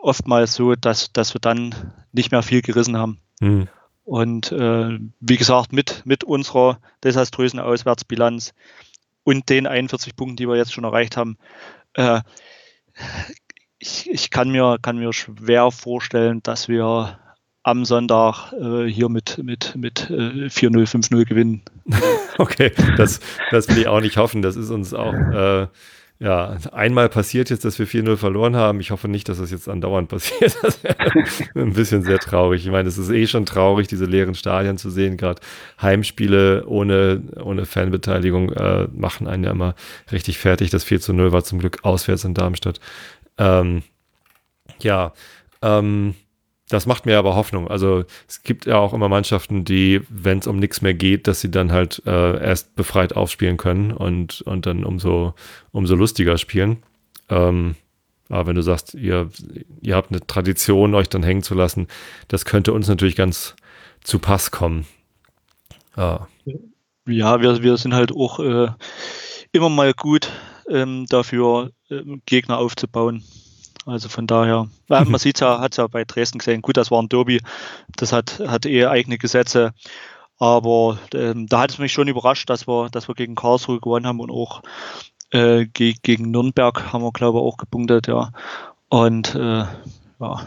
oftmals 0.00 0.54
so, 0.54 0.74
dass, 0.74 1.12
dass 1.12 1.34
wir 1.34 1.40
dann 1.40 1.74
nicht 2.12 2.30
mehr 2.30 2.42
viel 2.42 2.62
gerissen 2.62 2.96
haben. 2.96 3.20
Mhm. 3.40 3.68
Und 4.04 4.52
äh, 4.52 4.98
wie 5.20 5.36
gesagt, 5.36 5.72
mit, 5.72 6.02
mit 6.04 6.24
unserer 6.24 6.80
desaströsen 7.04 7.60
Auswärtsbilanz 7.60 8.54
und 9.24 9.48
den 9.48 9.66
41 9.66 10.16
Punkten, 10.16 10.36
die 10.36 10.48
wir 10.48 10.56
jetzt 10.56 10.72
schon 10.72 10.84
erreicht 10.84 11.16
haben, 11.16 11.36
äh, 11.94 12.20
ich, 13.78 14.10
ich 14.10 14.30
kann, 14.30 14.50
mir, 14.50 14.78
kann 14.80 14.98
mir 14.98 15.12
schwer 15.12 15.70
vorstellen, 15.70 16.42
dass 16.42 16.68
wir 16.68 17.18
am 17.62 17.84
Sonntag 17.84 18.52
äh, 18.52 18.86
hier 18.86 19.08
mit, 19.08 19.38
mit, 19.42 19.76
mit 19.76 20.08
äh, 20.10 20.48
4-0, 20.48 20.88
5-0 20.88 21.24
gewinnen. 21.24 21.62
okay, 22.38 22.72
das, 22.96 23.20
das 23.50 23.68
will 23.68 23.78
ich 23.78 23.88
auch 23.88 24.00
nicht 24.00 24.16
hoffen. 24.16 24.42
Das 24.42 24.56
ist 24.56 24.70
uns 24.70 24.94
auch 24.94 25.12
äh, 25.12 25.66
ja, 26.22 26.58
einmal 26.72 27.08
passiert 27.08 27.48
jetzt, 27.48 27.64
dass 27.64 27.78
wir 27.78 27.86
4-0 27.86 28.18
verloren 28.18 28.54
haben. 28.54 28.78
Ich 28.80 28.90
hoffe 28.90 29.08
nicht, 29.08 29.26
dass 29.30 29.38
das 29.38 29.50
jetzt 29.50 29.70
andauernd 29.70 30.10
passiert. 30.10 30.54
Das 30.62 30.84
wäre 30.84 30.96
ein 31.54 31.72
bisschen 31.72 32.02
sehr 32.02 32.18
traurig. 32.18 32.62
Ich 32.62 32.70
meine, 32.70 32.90
es 32.90 32.98
ist 32.98 33.08
eh 33.08 33.26
schon 33.26 33.46
traurig, 33.46 33.88
diese 33.88 34.04
leeren 34.04 34.34
Stadien 34.34 34.76
zu 34.76 34.90
sehen. 34.90 35.16
Gerade 35.16 35.40
Heimspiele 35.80 36.66
ohne, 36.66 37.22
ohne 37.42 37.64
Fanbeteiligung 37.64 38.52
äh, 38.52 38.86
machen 38.92 39.28
einen 39.28 39.44
ja 39.44 39.50
immer 39.50 39.74
richtig 40.12 40.36
fertig. 40.36 40.68
Das 40.68 40.86
4-0 40.86 41.32
war 41.32 41.42
zum 41.42 41.58
Glück 41.58 41.78
auswärts 41.84 42.24
in 42.24 42.34
Darmstadt. 42.34 42.80
Ähm, 43.38 43.82
ja, 44.82 45.14
ähm, 45.62 46.14
das 46.70 46.86
macht 46.86 47.04
mir 47.04 47.18
aber 47.18 47.34
Hoffnung. 47.34 47.68
Also 47.68 48.04
es 48.28 48.42
gibt 48.42 48.64
ja 48.64 48.78
auch 48.78 48.94
immer 48.94 49.08
Mannschaften, 49.08 49.64
die, 49.64 50.02
wenn 50.08 50.38
es 50.38 50.46
um 50.46 50.58
nichts 50.58 50.82
mehr 50.82 50.94
geht, 50.94 51.26
dass 51.26 51.40
sie 51.40 51.50
dann 51.50 51.72
halt 51.72 52.00
äh, 52.06 52.40
erst 52.40 52.76
befreit 52.76 53.14
aufspielen 53.14 53.56
können 53.56 53.92
und, 53.92 54.40
und 54.42 54.66
dann 54.66 54.84
umso, 54.84 55.34
umso 55.72 55.96
lustiger 55.96 56.38
spielen. 56.38 56.78
Ähm, 57.28 57.74
aber 58.28 58.46
wenn 58.46 58.54
du 58.54 58.62
sagst, 58.62 58.94
ihr, 58.94 59.30
ihr 59.80 59.96
habt 59.96 60.12
eine 60.12 60.24
Tradition, 60.24 60.94
euch 60.94 61.08
dann 61.08 61.24
hängen 61.24 61.42
zu 61.42 61.54
lassen, 61.54 61.88
das 62.28 62.44
könnte 62.44 62.72
uns 62.72 62.86
natürlich 62.86 63.16
ganz 63.16 63.56
zu 64.02 64.20
Pass 64.20 64.52
kommen. 64.52 64.86
Ah. 65.96 66.28
Ja, 67.06 67.40
wir, 67.40 67.62
wir 67.64 67.76
sind 67.78 67.94
halt 67.94 68.12
auch 68.12 68.38
äh, 68.38 68.68
immer 69.50 69.68
mal 69.68 69.92
gut 69.92 70.30
ähm, 70.68 71.06
dafür, 71.08 71.72
äh, 71.88 72.02
Gegner 72.26 72.58
aufzubauen. 72.58 73.24
Also 73.90 74.08
von 74.08 74.26
daher, 74.26 74.68
man 74.88 75.14
sieht 75.18 75.40
ja, 75.40 75.60
hat 75.60 75.72
es 75.72 75.78
ja 75.78 75.86
bei 75.86 76.04
Dresden 76.04 76.38
gesehen, 76.38 76.62
gut, 76.62 76.76
das 76.76 76.90
war 76.90 77.02
ein 77.02 77.08
Derby, 77.08 77.40
das 77.96 78.12
hat, 78.12 78.40
hat 78.46 78.66
eh 78.66 78.86
eigene 78.86 79.18
Gesetze, 79.18 79.72
aber 80.38 80.98
ähm, 81.12 81.46
da 81.46 81.60
hat 81.60 81.70
es 81.70 81.78
mich 81.78 81.92
schon 81.92 82.08
überrascht, 82.08 82.48
dass 82.48 82.66
wir, 82.66 82.88
dass 82.90 83.08
wir 83.08 83.14
gegen 83.14 83.34
Karlsruhe 83.34 83.80
gewonnen 83.80 84.06
haben 84.06 84.20
und 84.20 84.30
auch 84.30 84.62
äh, 85.32 85.66
ge 85.66 85.94
gegen 86.02 86.30
Nürnberg 86.30 86.92
haben 86.92 87.02
wir, 87.02 87.12
glaube 87.12 87.38
ich, 87.38 87.44
auch 87.44 87.56
gepunktet, 87.56 88.06
ja. 88.06 88.32
Und 88.88 89.34
äh, 89.34 89.64
ja. 90.20 90.46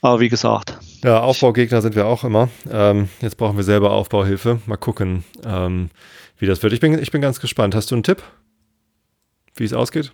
Aber 0.00 0.20
wie 0.20 0.28
gesagt. 0.28 0.78
Ja, 1.02 1.20
Aufbaugegner 1.20 1.80
sind 1.80 1.94
wir 1.94 2.06
auch 2.06 2.24
immer. 2.24 2.48
Ähm, 2.70 3.08
jetzt 3.20 3.36
brauchen 3.36 3.56
wir 3.56 3.64
selber 3.64 3.92
Aufbauhilfe. 3.92 4.60
Mal 4.66 4.76
gucken, 4.76 5.24
ähm, 5.44 5.90
wie 6.38 6.46
das 6.46 6.62
wird. 6.62 6.72
Ich 6.72 6.80
bin, 6.80 6.98
ich 6.98 7.10
bin 7.10 7.20
ganz 7.20 7.40
gespannt. 7.40 7.74
Hast 7.74 7.90
du 7.90 7.94
einen 7.94 8.04
Tipp, 8.04 8.22
wie 9.54 9.64
es 9.64 9.72
ausgeht? 9.72 10.12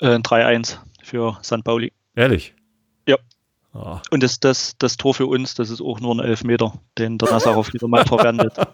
Äh, 0.00 0.16
3-1 0.16 0.78
für 1.02 1.38
St. 1.42 1.64
Pauli. 1.64 1.92
Ehrlich? 2.14 2.54
Ja. 3.06 3.16
Oh. 3.74 3.98
Und 4.10 4.22
das, 4.22 4.40
das, 4.40 4.76
das 4.78 4.96
Tor 4.96 5.14
für 5.14 5.26
uns, 5.26 5.54
das 5.54 5.70
ist 5.70 5.80
auch 5.80 6.00
nur 6.00 6.14
ein 6.14 6.20
Elfmeter, 6.20 6.72
den 6.98 7.18
der 7.18 7.30
Nazarov 7.30 7.72
wieder 7.72 7.88
mal 7.88 8.04
verwendet. 8.04 8.54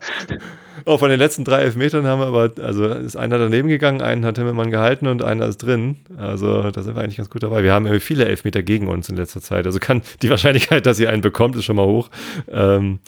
Oh, 0.87 0.99
von 0.99 1.09
den 1.09 1.19
letzten 1.19 1.45
drei 1.45 1.63
Elfmetern 1.63 2.07
haben 2.07 2.21
wir 2.21 2.27
aber, 2.27 2.51
also 2.63 2.87
ist 2.87 3.17
einer 3.17 3.39
daneben 3.39 3.69
gegangen, 3.69 4.03
einen 4.03 4.27
hat 4.27 4.37
Himmelmann 4.37 4.71
gehalten 4.71 5.07
und 5.07 5.23
einer 5.23 5.47
ist 5.47 5.59
drin. 5.59 6.01
Also 6.19 6.71
da 6.71 6.83
sind 6.83 6.95
wir 6.95 7.03
eigentlich 7.03 7.17
ganz 7.17 7.31
gut 7.31 7.43
dabei. 7.43 7.63
Wir 7.63 7.73
haben 7.73 7.89
viele 8.01 8.27
Elfmeter 8.27 8.63
gegen 8.63 8.89
uns 8.89 9.09
in 9.09 9.17
letzter 9.17 9.41
Zeit. 9.41 9.65
Also 9.65 9.79
kann 9.79 10.03
die 10.21 10.29
Wahrscheinlichkeit, 10.29 10.85
dass 10.85 11.01
ihr 11.01 11.09
einen 11.09 11.23
bekommt, 11.23 11.57
ist 11.57 11.65
schon 11.65 11.77
mal 11.77 11.87
hoch. 11.87 12.11
Ähm, 12.49 12.99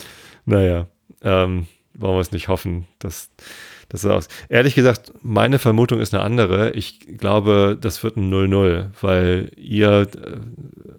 naja, 0.46 0.86
ähm, 1.22 1.66
wollen 1.92 2.14
wir 2.14 2.20
es 2.20 2.32
nicht 2.32 2.48
hoffen, 2.48 2.86
dass 2.98 3.30
das 3.88 4.04
ist 4.04 4.10
aus. 4.10 4.28
Ehrlich 4.48 4.74
gesagt, 4.74 5.12
meine 5.22 5.58
Vermutung 5.58 6.00
ist 6.00 6.12
eine 6.12 6.22
andere. 6.22 6.72
Ich 6.72 7.00
glaube, 7.18 7.78
das 7.80 8.02
wird 8.02 8.16
ein 8.16 8.32
0-0, 8.32 8.90
weil 9.00 9.50
ihr 9.56 10.02
äh, 10.02 10.06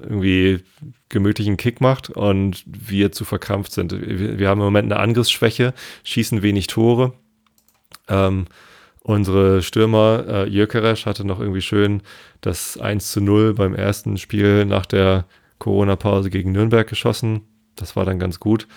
irgendwie 0.04 0.63
gemütlichen 1.10 1.58
Kick 1.58 1.82
macht 1.82 2.10
und 2.10 2.63
wir 2.65 3.12
zu 3.12 3.26
verkrampft 3.26 3.71
sind. 3.71 3.91
Wir, 3.91 4.47
haben 4.50 4.60
im 4.60 4.65
Moment 4.65 4.91
eine 4.91 5.02
Angriffsschwäche, 5.02 5.73
schießen 6.04 6.41
wenig 6.41 6.67
Tore. 6.67 7.13
Ähm, 8.08 8.45
unsere 9.02 9.62
Stürmer, 9.62 10.26
äh, 10.28 10.50
Jökeresch 10.50 11.06
hatte 11.06 11.26
noch 11.26 11.39
irgendwie 11.39 11.62
schön 11.62 12.02
das 12.41 12.78
1 12.78 13.12
zu 13.12 13.21
0 13.21 13.54
beim 13.54 13.73
ersten 13.73 14.17
Spiel 14.17 14.65
nach 14.65 14.86
der 14.86 15.26
Corona-Pause 15.60 16.30
gegen 16.30 16.52
Nürnberg 16.52 16.88
geschossen. 16.88 17.41
Das 17.76 17.95
war 17.95 18.06
dann 18.06 18.19
ganz 18.19 18.39
gut. 18.39 18.67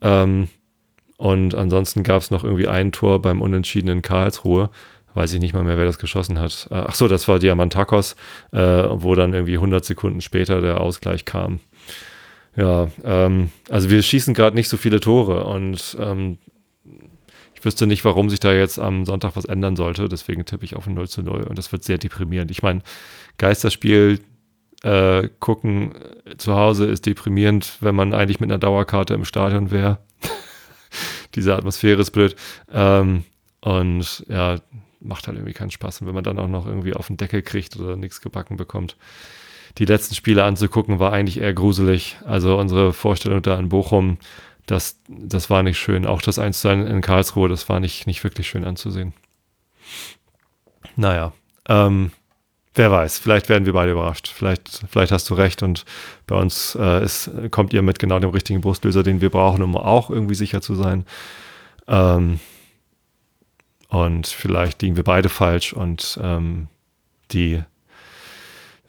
Ähm, 0.00 0.48
und 1.16 1.54
ansonsten 1.54 2.02
gab 2.02 2.22
es 2.22 2.30
noch 2.30 2.44
irgendwie 2.44 2.68
ein 2.68 2.92
Tor 2.92 3.22
beim 3.22 3.40
Unentschieden 3.40 3.88
in 3.88 4.02
Karlsruhe. 4.02 4.70
Weiß 5.14 5.32
ich 5.32 5.40
nicht 5.40 5.54
mal 5.54 5.62
mehr, 5.62 5.76
wer 5.76 5.84
das 5.84 5.98
geschossen 5.98 6.40
hat. 6.40 6.66
Äh, 6.70 6.74
ach 6.74 6.94
so, 6.94 7.06
das 7.06 7.28
war 7.28 7.38
Diamantakos, 7.38 8.16
äh, 8.50 8.58
wo 8.58 9.14
dann 9.14 9.32
irgendwie 9.32 9.54
100 9.54 9.84
Sekunden 9.84 10.20
später 10.20 10.60
der 10.60 10.80
Ausgleich 10.80 11.24
kam. 11.24 11.60
Ja, 12.56 12.88
ähm, 13.04 13.50
also 13.68 13.90
wir 13.90 14.02
schießen 14.02 14.34
gerade 14.34 14.56
nicht 14.56 14.68
so 14.68 14.76
viele 14.76 14.98
Tore 14.98 15.44
und 15.44 15.96
ähm, 16.00 16.38
ich 17.54 17.64
wüsste 17.64 17.86
nicht, 17.86 18.04
warum 18.04 18.28
sich 18.28 18.40
da 18.40 18.52
jetzt 18.52 18.78
am 18.78 19.04
Sonntag 19.04 19.36
was 19.36 19.44
ändern 19.44 19.76
sollte. 19.76 20.08
Deswegen 20.08 20.44
tippe 20.44 20.64
ich 20.64 20.74
auf 20.74 20.86
ein 20.88 20.94
0 20.94 21.08
zu 21.08 21.22
0 21.22 21.44
und 21.44 21.58
das 21.58 21.70
wird 21.70 21.84
sehr 21.84 21.98
deprimierend. 21.98 22.50
Ich 22.50 22.62
meine, 22.62 22.82
Geisterspiel 23.38 24.18
äh, 24.82 25.28
gucken 25.38 25.94
zu 26.38 26.54
Hause 26.54 26.86
ist 26.86 27.06
deprimierend, 27.06 27.78
wenn 27.80 27.94
man 27.94 28.14
eigentlich 28.14 28.40
mit 28.40 28.50
einer 28.50 28.58
Dauerkarte 28.58 29.14
im 29.14 29.24
Stadion 29.24 29.70
wäre 29.70 29.98
diese 31.34 31.54
Atmosphäre 31.54 32.00
ist 32.00 32.10
blöd. 32.10 32.36
Ähm, 32.72 33.24
und 33.60 34.24
ja, 34.28 34.58
macht 35.00 35.26
halt 35.26 35.36
irgendwie 35.36 35.54
keinen 35.54 35.70
Spaß. 35.70 36.00
Und 36.00 36.06
wenn 36.06 36.14
man 36.14 36.24
dann 36.24 36.38
auch 36.38 36.48
noch 36.48 36.66
irgendwie 36.66 36.94
auf 36.94 37.06
den 37.06 37.16
Deckel 37.16 37.42
kriegt 37.42 37.76
oder 37.76 37.96
nichts 37.96 38.20
gebacken 38.20 38.56
bekommt. 38.56 38.96
Die 39.78 39.84
letzten 39.86 40.14
Spiele 40.14 40.44
anzugucken 40.44 40.98
war 40.98 41.12
eigentlich 41.12 41.40
eher 41.40 41.52
gruselig. 41.52 42.16
Also 42.24 42.58
unsere 42.58 42.92
Vorstellung 42.92 43.42
da 43.42 43.58
in 43.58 43.68
Bochum, 43.68 44.18
das, 44.66 45.00
das 45.08 45.50
war 45.50 45.62
nicht 45.62 45.78
schön. 45.78 46.06
Auch 46.06 46.22
das 46.22 46.38
1 46.38 46.64
in 46.64 47.00
Karlsruhe, 47.00 47.48
das 47.48 47.68
war 47.68 47.80
nicht, 47.80 48.06
nicht 48.06 48.22
wirklich 48.22 48.48
schön 48.48 48.64
anzusehen. 48.64 49.12
Naja, 50.96 51.32
ähm, 51.68 52.12
wer 52.74 52.90
weiß, 52.90 53.18
vielleicht 53.18 53.48
werden 53.48 53.66
wir 53.66 53.72
beide 53.72 53.92
überrascht. 53.92 54.28
Vielleicht, 54.28 54.82
vielleicht 54.88 55.12
hast 55.12 55.30
du 55.30 55.34
recht 55.34 55.62
und 55.62 55.84
bei 56.26 56.36
uns 56.36 56.76
äh, 56.80 57.04
ist, 57.04 57.30
kommt 57.50 57.72
ihr 57.72 57.82
mit 57.82 57.98
genau 57.98 58.18
dem 58.18 58.30
richtigen 58.30 58.60
Brustlöser, 58.60 59.02
den 59.02 59.20
wir 59.20 59.30
brauchen, 59.30 59.62
um 59.62 59.76
auch 59.76 60.10
irgendwie 60.10 60.34
sicher 60.34 60.60
zu 60.60 60.74
sein. 60.74 61.04
Ähm, 61.86 62.40
und 63.88 64.26
vielleicht 64.26 64.82
liegen 64.82 64.96
wir 64.96 65.04
beide 65.04 65.28
falsch 65.28 65.72
und 65.72 66.18
ähm, 66.20 66.68
die, 67.30 67.62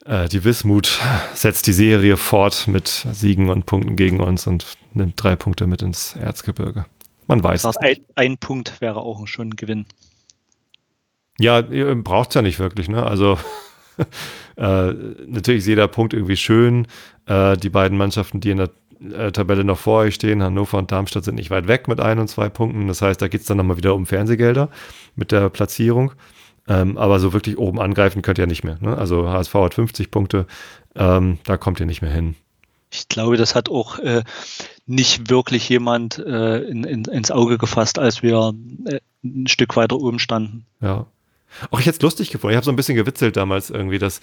äh, 0.05 0.27
die 0.29 0.43
Wismut 0.43 0.99
setzt 1.33 1.67
die 1.67 1.73
Serie 1.73 2.17
fort 2.17 2.67
mit 2.67 3.05
Siegen 3.11 3.49
und 3.49 3.65
Punkten 3.65 3.95
gegen 3.95 4.19
uns 4.19 4.47
und 4.47 4.65
nimmt 4.93 5.21
drei 5.21 5.35
Punkte 5.35 5.67
mit 5.67 5.81
ins 5.81 6.15
Erzgebirge. 6.15 6.85
Man 7.27 7.43
weiß. 7.43 7.63
Das 7.63 7.75
heißt, 7.81 8.01
ein, 8.15 8.31
ein 8.31 8.37
Punkt 8.37 8.81
wäre 8.81 8.99
auch 8.99 9.27
schon 9.27 9.49
ein 9.49 9.55
Gewinn. 9.55 9.85
Ja, 11.37 11.59
ihr 11.59 11.93
braucht 11.95 12.29
es 12.29 12.35
ja 12.35 12.41
nicht 12.41 12.59
wirklich, 12.59 12.87
ne? 12.87 13.03
Also 13.03 13.37
äh, 14.57 14.93
natürlich 15.27 15.59
ist 15.59 15.67
jeder 15.67 15.87
Punkt 15.87 16.13
irgendwie 16.13 16.37
schön. 16.37 16.87
Äh, 17.25 17.57
die 17.57 17.69
beiden 17.69 17.97
Mannschaften, 17.97 18.39
die 18.39 18.51
in 18.51 18.57
der 18.57 18.69
äh, 19.01 19.31
Tabelle 19.31 19.63
noch 19.63 19.77
vor 19.77 20.01
euch 20.01 20.15
stehen, 20.15 20.41
Hannover 20.43 20.77
und 20.77 20.91
Darmstadt, 20.91 21.23
sind 21.23 21.35
nicht 21.35 21.51
weit 21.51 21.67
weg 21.67 21.87
mit 21.87 21.99
ein 21.99 22.19
und 22.19 22.27
zwei 22.27 22.49
Punkten. 22.49 22.87
Das 22.87 23.01
heißt, 23.01 23.21
da 23.21 23.27
geht 23.27 23.41
es 23.41 23.47
dann 23.47 23.57
nochmal 23.57 23.77
wieder 23.77 23.95
um 23.95 24.05
Fernsehgelder 24.05 24.69
mit 25.15 25.31
der 25.31 25.49
Platzierung. 25.49 26.13
Ähm, 26.67 26.97
aber 26.97 27.19
so 27.19 27.31
wirklich 27.31 27.57
oben 27.57 27.79
angreifen 27.79 28.21
könnt 28.21 28.39
ihr 28.39 28.47
nicht 28.47 28.63
mehr. 28.63 28.77
Ne? 28.81 28.97
Also 28.97 29.29
HSV 29.29 29.53
hat 29.53 29.73
50 29.75 30.09
Punkte, 30.09 30.47
ähm, 30.95 31.37
da 31.43 31.57
kommt 31.57 31.79
ihr 31.79 31.85
nicht 31.85 32.01
mehr 32.01 32.11
hin. 32.11 32.35
Ich 32.91 33.07
glaube, 33.07 33.37
das 33.37 33.55
hat 33.55 33.69
auch 33.69 33.99
äh, 33.99 34.23
nicht 34.85 35.29
wirklich 35.29 35.67
jemand 35.69 36.17
äh, 36.17 36.59
in, 36.59 36.83
in, 36.83 37.05
ins 37.05 37.29
Auge 37.29 37.57
gefasst, 37.57 37.99
als 37.99 38.23
wir 38.23 38.53
äh, 38.85 38.99
ein 39.23 39.47
Stück 39.47 39.75
weiter 39.75 39.97
oben 39.97 40.19
standen. 40.19 40.65
Ja. 40.81 41.05
Auch 41.71 41.79
ich 41.79 41.85
hätte 41.85 41.97
es 41.97 42.01
lustig 42.01 42.31
gefunden. 42.31 42.53
Ich 42.53 42.57
habe 42.57 42.65
so 42.65 42.71
ein 42.71 42.75
bisschen 42.75 42.95
gewitzelt 42.95 43.37
damals 43.37 43.69
irgendwie, 43.69 43.99
dass, 43.99 44.19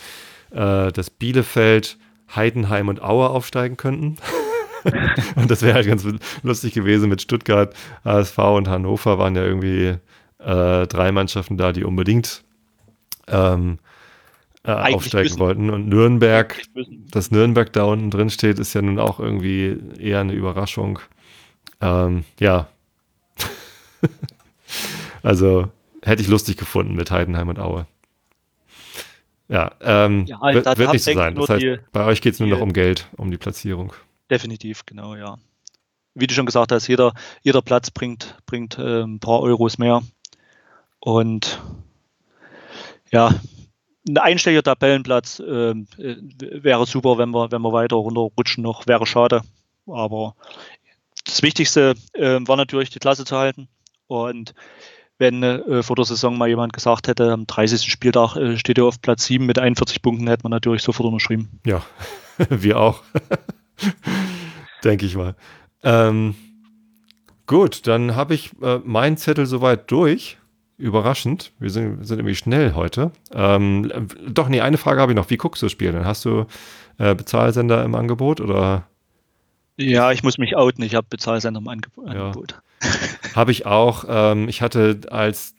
äh, 0.51 0.92
dass 0.92 1.11
Bielefeld, 1.11 1.99
Heidenheim 2.35 2.88
und 2.88 3.03
Aue 3.03 3.29
aufsteigen 3.31 3.77
könnten. 3.77 4.16
und 5.37 5.51
das 5.51 5.62
wäre 5.62 5.75
halt 5.75 5.87
ganz 5.87 6.07
lustig 6.42 6.75
gewesen 6.75 7.09
mit 7.09 7.23
Stuttgart, 7.23 7.75
HSV 8.05 8.38
und 8.38 8.68
Hannover 8.68 9.18
waren 9.18 9.37
ja 9.37 9.45
irgendwie 9.45 9.97
äh, 10.38 10.87
drei 10.87 11.12
Mannschaften 11.12 11.57
da, 11.57 11.73
die 11.73 11.85
unbedingt 11.85 12.42
ähm, 13.29 13.79
äh, 14.64 14.73
aufsteigen 14.73 15.25
müssen. 15.25 15.38
wollten. 15.40 15.71
Und 15.71 15.88
Nürnberg, 15.88 16.61
dass 17.11 17.31
Nürnberg 17.31 17.73
da 17.73 17.85
unten 17.85 18.11
drin 18.11 18.31
steht, 18.31 18.59
ist 18.59 18.75
ja 18.75 18.83
nun 18.83 18.99
auch 18.99 19.21
irgendwie 19.21 19.79
eher 19.99 20.21
eine 20.21 20.33
Überraschung. 20.33 20.99
Ähm, 21.81 22.25
ja. 22.38 22.68
also 25.23 25.68
hätte 26.03 26.23
ich 26.23 26.29
lustig 26.29 26.57
gefunden 26.57 26.95
mit 26.95 27.11
Heidenheim 27.11 27.49
und 27.49 27.59
Aue. 27.59 27.87
Ja, 29.49 29.73
ähm, 29.81 30.27
ja 30.27 30.41
wird, 30.41 30.79
wird 30.79 30.93
nicht 30.93 31.05
so 31.05 31.12
sein. 31.12 31.35
Das 31.35 31.49
heißt, 31.49 31.62
die, 31.62 31.79
bei 31.93 32.05
euch 32.05 32.21
geht 32.21 32.35
es 32.35 32.41
nur 32.41 32.49
noch 32.49 32.61
um 32.61 32.73
Geld, 32.73 33.09
um 33.17 33.31
die 33.31 33.38
Platzierung. 33.38 33.93
Definitiv, 34.31 34.87
genau, 34.87 35.15
ja. 35.15 35.38
Wie 36.15 36.27
du 36.27 36.35
schon 36.35 36.47
gesagt 36.47 36.73
hast, 36.73 36.88
jeder, 36.88 37.15
jeder 37.43 37.62
Platz 37.62 37.91
bringt, 37.91 38.37
bringt 38.47 38.79
äh, 38.79 39.03
ein 39.03 39.21
paar 39.21 39.41
Euros 39.41 39.79
mehr. 39.79 40.03
Und 41.01 41.61
ja, 43.11 43.35
ein 44.09 44.19
einstelliger 44.19 44.62
Tabellenplatz 44.62 45.41
äh, 45.41 45.75
wäre 45.99 46.87
super, 46.87 47.19
wenn 47.19 47.31
wir, 47.31 47.53
wenn 47.53 47.62
wir 47.62 47.73
weiter 47.73 47.97
runterrutschen 47.97 48.62
noch, 48.62 48.87
wäre 48.87 49.07
schade. 49.07 49.43
Aber 49.87 50.35
das 51.25 51.43
Wichtigste 51.43 51.95
äh, 52.15 52.38
war 52.41 52.57
natürlich, 52.57 52.91
die 52.91 52.99
Klasse 52.99 53.25
zu 53.25 53.37
halten. 53.37 53.69
Und 54.07 54.55
wenn 55.23 55.43
äh, 55.45 55.85
vor 55.85 55.95
der 55.95 56.05
Saison 56.05 56.37
mal 56.37 56.49
jemand 56.49 56.73
gesagt 56.73 57.07
hätte, 57.07 57.31
am 57.31 57.47
30. 57.47 57.91
Spieltag 57.91 58.35
äh, 58.35 58.59
steht 58.59 58.77
er 58.79 58.87
auf 58.87 59.01
Platz 59.01 59.25
7 59.27 59.47
mit 59.47 59.57
41 59.57 60.03
Punkten, 60.03 60.27
hätte 60.27 60.43
man 60.43 60.51
natürlich 60.51 60.83
sofort 60.83 61.07
unterschrieben. 61.07 61.61
Ja, 61.65 61.83
wir 62.51 62.81
auch. 62.81 63.03
Denke 64.85 65.07
ich 65.07 65.15
mal. 65.15 65.37
Ähm, 65.85 66.35
gut, 67.47 67.87
dann 67.87 68.17
habe 68.17 68.35
ich 68.35 68.51
äh, 68.63 68.81
meinen 68.85 69.17
Zettel 69.17 69.47
soweit 69.47 69.91
durch. 69.93 70.39
Überraschend. 70.77 71.53
Wir 71.61 71.71
sind, 71.71 72.05
sind 72.05 72.19
irgendwie 72.19 72.35
schnell 72.35 72.75
heute. 72.75 73.13
Ähm, 73.33 74.09
doch, 74.27 74.49
nee, 74.49 74.61
eine 74.61 74.79
Frage 74.79 75.01
habe 75.01 75.13
ich 75.13 75.17
noch. 75.17 75.31
Wie 75.31 75.37
guckst 75.37 75.63
du 75.63 75.67
das 75.67 75.73
Spiel? 75.73 75.93
Dann 75.93 76.05
hast 76.05 76.25
du 76.25 76.47
äh, 76.99 77.15
Bezahlsender 77.15 77.85
im 77.85 77.95
Angebot 77.95 78.41
oder? 78.41 78.89
Ja, 79.77 80.11
ich 80.11 80.25
muss 80.25 80.39
mich 80.39 80.57
outen. 80.57 80.83
Ich 80.83 80.97
habe 80.97 81.07
Bezahlsender 81.09 81.61
im 81.61 81.69
Angebot. 81.69 82.13
Ja. 82.13 82.63
Habe 83.35 83.51
ich 83.53 83.66
auch. 83.66 84.05
Ähm, 84.09 84.49
ich 84.49 84.62
hatte 84.62 85.01
als 85.11 85.55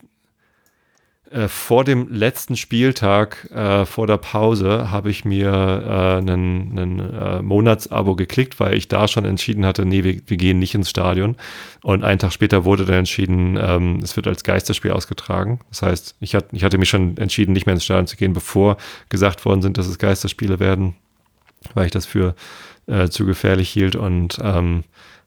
äh, 1.33 1.47
vor 1.47 1.83
dem 1.83 2.13
letzten 2.13 2.55
Spieltag, 2.55 3.49
äh, 3.51 3.86
vor 3.86 4.05
der 4.05 4.17
Pause, 4.17 4.91
habe 4.91 5.09
ich 5.09 5.25
mir 5.25 5.49
äh, 5.49 6.17
einen 6.17 6.99
äh, 6.99 7.41
Monatsabo 7.41 8.15
geklickt, 8.15 8.59
weil 8.59 8.75
ich 8.75 8.88
da 8.88 9.07
schon 9.07 9.25
entschieden 9.25 9.65
hatte, 9.65 9.83
nee, 9.83 10.03
wir, 10.03 10.21
wir, 10.27 10.38
gehen 10.38 10.59
nicht 10.59 10.75
ins 10.75 10.91
Stadion. 10.91 11.36
Und 11.81 12.03
einen 12.03 12.19
Tag 12.19 12.33
später 12.33 12.65
wurde 12.65 12.86
dann 12.86 12.97
entschieden, 12.99 13.57
ähm, 13.59 13.99
es 14.03 14.15
wird 14.15 14.27
als 14.27 14.43
Geisterspiel 14.43 14.91
ausgetragen. 14.91 15.59
Das 15.69 15.81
heißt, 15.81 16.17
ich, 16.19 16.36
hat, 16.36 16.45
ich 16.51 16.63
hatte 16.63 16.77
mich 16.77 16.89
schon 16.89 17.17
entschieden, 17.17 17.53
nicht 17.53 17.65
mehr 17.65 17.73
ins 17.73 17.86
Stadion 17.86 18.05
zu 18.05 18.15
gehen, 18.15 18.33
bevor 18.33 18.77
gesagt 19.09 19.43
worden 19.43 19.63
sind, 19.63 19.79
dass 19.79 19.88
es 19.88 19.97
Geisterspiele 19.97 20.59
werden, 20.59 20.95
weil 21.73 21.88
ich 21.88 21.91
das 21.91 22.05
für 22.05 22.36
äh, 22.86 23.09
zu 23.09 23.25
gefährlich 23.25 23.69
hielt 23.69 23.95
und 23.95 24.38
ähm, 24.43 24.83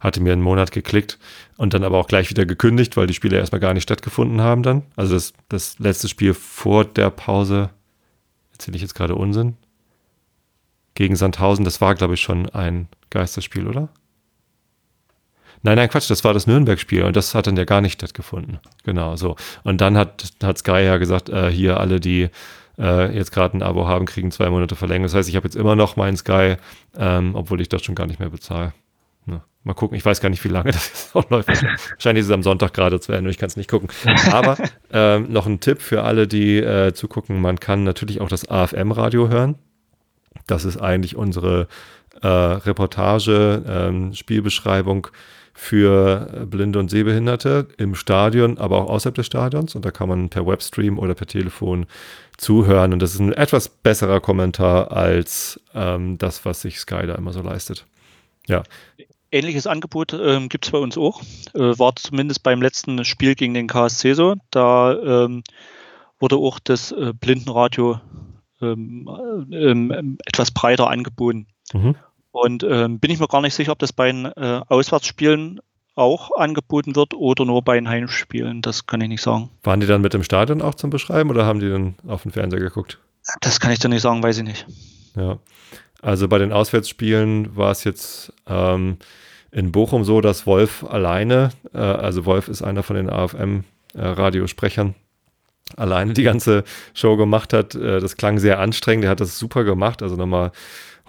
hatte 0.07 0.23
mir 0.23 0.33
einen 0.33 0.43
Monat 0.43 0.71
geklickt 0.71 1.19
und 1.57 1.75
dann 1.75 1.85
aber 1.85 1.99
auch 1.99 2.07
gleich 2.07 2.31
wieder 2.31 2.47
gekündigt, 2.47 2.97
weil 2.97 3.07
die 3.07 3.15
Spiele 3.15 3.37
erstmal 3.37 3.61
gar 3.61 3.75
nicht 3.75 3.83
stattgefunden 3.83 4.41
haben 4.41 4.63
dann. 4.63 4.85
Also 4.95 5.15
das, 5.15 5.35
das 5.49 5.79
letzte 5.79 6.09
Spiel 6.09 6.33
vor 6.33 6.85
der 6.85 7.11
Pause, 7.11 7.71
erzähle 8.53 8.77
ich 8.77 8.83
jetzt 8.83 8.95
gerade 8.95 9.17
Unsinn, 9.17 9.57
gegen 10.95 11.17
Sandhausen, 11.17 11.65
das 11.65 11.81
war, 11.81 11.95
glaube 11.95 12.15
ich, 12.15 12.21
schon 12.21 12.49
ein 12.51 12.89
Geisterspiel, 13.11 13.67
oder? 13.67 13.89
Nein, 15.63 15.77
nein, 15.77 15.89
Quatsch, 15.89 16.09
das 16.09 16.23
war 16.23 16.33
das 16.33 16.47
Nürnberg-Spiel 16.47 17.03
und 17.03 17.17
das 17.17 17.35
hat 17.35 17.49
dann 17.49 17.57
ja 17.57 17.65
gar 17.65 17.81
nicht 17.81 17.95
stattgefunden. 17.95 18.61
Genau, 18.85 19.17
so. 19.17 19.35
Und 19.65 19.81
dann 19.81 19.99
hat, 19.99 20.33
hat 20.43 20.59
Sky 20.59 20.85
ja 20.85 20.97
gesagt, 20.99 21.29
äh, 21.29 21.51
hier 21.51 21.81
alle, 21.81 21.99
die 21.99 22.31
äh, 22.79 23.15
jetzt 23.15 23.33
gerade 23.33 23.57
ein 23.57 23.63
Abo 23.63 23.89
haben, 23.89 24.07
kriegen 24.07 24.31
zwei 24.31 24.49
Monate 24.49 24.77
Verlängerung. 24.77 25.07
Das 25.07 25.15
heißt, 25.15 25.29
ich 25.29 25.35
habe 25.35 25.47
jetzt 25.47 25.57
immer 25.57 25.75
noch 25.75 25.97
meinen 25.97 26.17
Sky, 26.17 26.57
ähm, 26.97 27.35
obwohl 27.35 27.61
ich 27.61 27.69
das 27.69 27.83
schon 27.83 27.97
gar 27.97 28.07
nicht 28.07 28.21
mehr 28.21 28.31
bezahle. 28.31 28.73
Na, 29.27 29.45
mal 29.65 29.75
gucken, 29.75 29.97
ich 29.97 30.05
weiß 30.05 30.21
gar 30.21 30.31
nicht, 30.31 30.43
wie 30.45 30.49
lange 30.49 30.71
das 30.73 30.89
jetzt 30.89 31.17
auch 31.17 31.29
läuft. 31.31 31.49
Wahrscheinlich 31.49 32.23
ist 32.23 32.29
es 32.29 32.33
am 32.33 32.43
Sonntag 32.43 32.73
gerade 32.73 33.01
zu 33.01 33.13
Ende, 33.13 33.31
ich 33.31 33.39
kann 33.39 33.49
es 33.49 33.57
nicht 33.57 33.71
gucken. 33.71 33.89
Aber 34.33 34.57
ähm, 34.93 35.31
noch 35.31 35.47
ein 35.47 35.61
Tipp 35.61 35.83
für 35.83 36.03
alle, 36.03 36.27
die 36.27 36.59
äh, 36.59 36.95
zugucken, 36.95 37.41
man 37.41 37.61
kann 37.61 37.85
natürlich 37.85 38.21
auch 38.21 38.29
das 38.29 38.49
AFM-Radio 38.49 39.29
hören. 39.29 39.57
Das 40.47 40.65
ist 40.65 40.77
eigentlich 40.77 41.17
unsere 41.17 41.69
äh, 42.23 42.27
Reportage, 42.29 43.63
ähm, 43.67 44.15
Spielbeschreibung 44.15 45.09
für 45.59 46.29
äh, 46.33 46.45
Blinde 46.45 46.79
und 46.79 46.91
Sehbehinderte 46.91 47.67
im 47.79 47.95
Stadion, 47.95 48.59
aber 48.59 48.83
auch 48.83 48.91
außerhalb 48.91 49.15
des 49.15 49.27
Stadions. 49.27 49.75
Und 49.75 49.85
da 49.85 49.91
kann 49.91 50.09
man 50.09 50.29
per 50.29 50.47
Webstream 50.47 50.99
oder 50.99 51.15
per 51.15 51.27
Telefon 51.27 51.87
zuhören. 52.37 52.93
Und 52.93 53.01
das 53.01 53.15
ist 53.15 53.21
ein 53.21 53.33
etwas 53.33 53.69
besserer 53.71 54.21
Kommentar 54.21 54.93
als 54.93 55.61
ähm, 55.75 56.19
das, 56.19 56.45
was 56.45 56.61
sich 56.61 56.79
Sky 56.79 57.07
da 57.07 57.15
immer 57.15 57.33
so 57.33 57.41
leistet. 57.41 57.87
Ja. 58.47 58.63
Ähnliches 59.37 59.67
Angebot 59.67 60.13
ähm, 60.13 60.49
gibt 60.49 60.67
es 60.67 60.73
bei 60.73 60.79
uns 60.79 60.97
auch. 60.97 61.23
Äh, 61.55 61.79
war 61.79 61.95
zumindest 61.97 62.43
beim 62.43 62.63
letzten 62.63 63.05
Spiel 63.05 63.35
gegen 63.35 63.55
den 63.55 63.67
KSC 63.67 64.15
so. 64.15 64.35
Da 64.51 64.93
ähm, 64.95 65.43
wurde 66.19 66.37
auch 66.37 66.59
das 66.59 66.93
äh, 66.93 67.13
Blindenradio 67.13 68.01
ähm, 68.61 69.09
äh, 69.51 69.57
ähm, 69.57 70.19
etwas 70.25 70.51
breiter 70.51 70.89
angeboten. 70.89 71.47
Mhm. 71.73 71.97
Und 72.31 72.65
ähm, 72.65 73.01
bin 73.01 73.11
ich 73.11 73.19
mir 73.19 73.29
gar 73.29 73.41
nicht 73.41 73.55
sicher, 73.55 73.73
ob 73.73 73.79
das 73.79 73.93
bei 73.93 74.11
den 74.11 74.27
äh, 74.27 74.61
Auswärtsspielen 74.69 75.61
auch 75.95 76.31
angeboten 76.37 76.95
wird 76.95 77.15
oder 77.15 77.45
nur 77.45 77.63
bei 77.63 77.77
den 77.77 77.89
Heimspielen. 77.89 78.61
Das 78.63 78.87
kann 78.87 79.01
ich 79.01 79.09
nicht 79.09 79.23
sagen. 79.23 79.51
Waren 79.63 79.81
die 79.81 79.87
dann 79.87 80.03
mit 80.03 80.13
dem 80.13 80.23
Stadion 80.23 80.61
auch 80.61 80.75
zum 80.75 80.91
Beschreiben 80.91 81.31
oder 81.31 81.47
haben 81.47 81.61
die 81.61 81.71
dann 81.71 81.97
auf 82.07 82.23
den 82.23 82.33
Fernseher 82.33 82.61
geguckt? 82.61 82.99
Das 83.41 83.61
kann 83.61 83.73
ich 83.73 83.79
dir 83.79 83.89
nicht 83.89 84.03
sagen, 84.03 84.23
weiß 84.23 84.39
ich 84.39 84.45
nicht. 84.45 84.67
Ja. 85.17 85.39
Also 86.03 86.29
bei 86.29 86.39
den 86.39 86.53
Auswärtsspielen 86.53 87.57
war 87.57 87.71
es 87.71 87.85
jetzt 87.85 88.33
ähm, 88.47 88.99
in 89.51 89.73
Bochum 89.73 90.05
so, 90.05 90.21
dass 90.21 90.47
Wolf 90.47 90.85
alleine, 90.85 91.51
äh, 91.73 91.79
also 91.79 92.27
Wolf 92.27 92.49
ist 92.49 92.63
einer 92.63 92.83
von 92.83 92.97
den 92.97 93.11
AFM-Radiosprechern, 93.11 94.91
äh, 94.91 95.81
alleine 95.81 96.13
die 96.13 96.23
ganze 96.23 96.65
Show 96.95 97.17
gemacht 97.17 97.53
hat. 97.53 97.75
Äh, 97.75 98.01
das 98.01 98.17
klang 98.17 98.39
sehr 98.39 98.61
anstrengend, 98.61 99.05
der 99.05 99.11
hat 99.11 99.21
das 99.21 99.39
super 99.39 99.65
gemacht. 99.65 100.03
Also 100.03 100.17
nochmal 100.17 100.53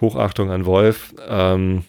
Hochachtung 0.00 0.50
an 0.50 0.66
Wolf. 0.66 1.14
Ähm, 1.28 1.84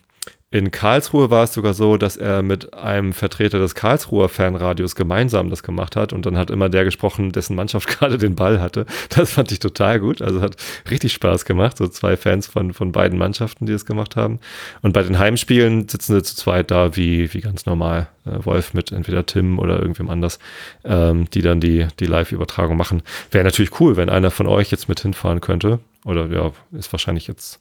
in 0.52 0.72
Karlsruhe 0.72 1.30
war 1.30 1.44
es 1.44 1.54
sogar 1.54 1.76
so, 1.76 1.98
dass 1.98 2.18
er 2.18 2.42
mit 2.42 2.74
einem 2.74 3.14
Vertreter 3.14 3.60
des 3.60 3.76
Karlsruher 3.76 4.30
Fanradios 4.30 4.96
gemeinsam 4.96 5.52
das 5.52 5.62
gemacht 5.62 5.96
hat 5.96 6.12
und 6.12 6.26
dann 6.26 6.38
hat 6.38 6.50
immer 6.50 6.70
der 6.70 6.86
gesprochen, 6.86 7.32
dessen 7.32 7.56
Mannschaft 7.56 7.88
gerade 8.00 8.18
den 8.18 8.34
Ball 8.34 8.60
hatte. 8.60 8.88
Das 9.10 9.34
fand 9.34 9.52
ich 9.52 9.60
total 9.60 10.00
gut. 10.00 10.24
Also 10.24 10.42
hat 10.42 10.56
richtig 10.90 11.14
Spaß 11.14 11.46
gemacht. 11.46 11.78
So 11.78 11.88
zwei 11.88 12.18
Fans 12.18 12.48
von, 12.48 12.74
von 12.74 12.92
beiden 12.92 13.20
Mannschaften, 13.20 13.68
die 13.68 13.74
es 13.74 13.86
gemacht 13.86 14.16
haben. 14.16 14.40
Und 14.82 14.94
bei 14.94 15.04
den 15.04 15.20
Heimspielen 15.20 15.88
sitzen 15.88 16.16
sie 16.16 16.24
zu 16.24 16.36
zweit 16.36 16.72
da 16.72 16.96
wie, 16.96 17.32
wie 17.32 17.42
ganz 17.42 17.68
normal. 17.68 18.08
Äh, 18.26 18.44
Wolf 18.44 18.74
mit 18.74 18.92
entweder 18.92 19.28
Tim 19.28 19.60
oder 19.60 19.80
irgendwem 19.80 20.10
anders, 20.10 20.40
ähm, 20.84 21.30
die 21.30 21.42
dann 21.42 21.60
die, 21.60 21.88
die 22.00 22.06
Live-Übertragung 22.08 22.76
machen. 22.76 23.04
Wäre 23.30 23.44
natürlich 23.44 23.80
cool, 23.80 23.98
wenn 23.98 24.10
einer 24.10 24.32
von 24.32 24.48
euch 24.48 24.72
jetzt 24.72 24.90
mit 24.90 25.00
hinfahren 25.00 25.42
könnte. 25.42 25.80
Oder 26.06 26.28
ja, 26.28 26.52
ist 26.72 26.92
wahrscheinlich 26.92 27.28
jetzt 27.28 27.60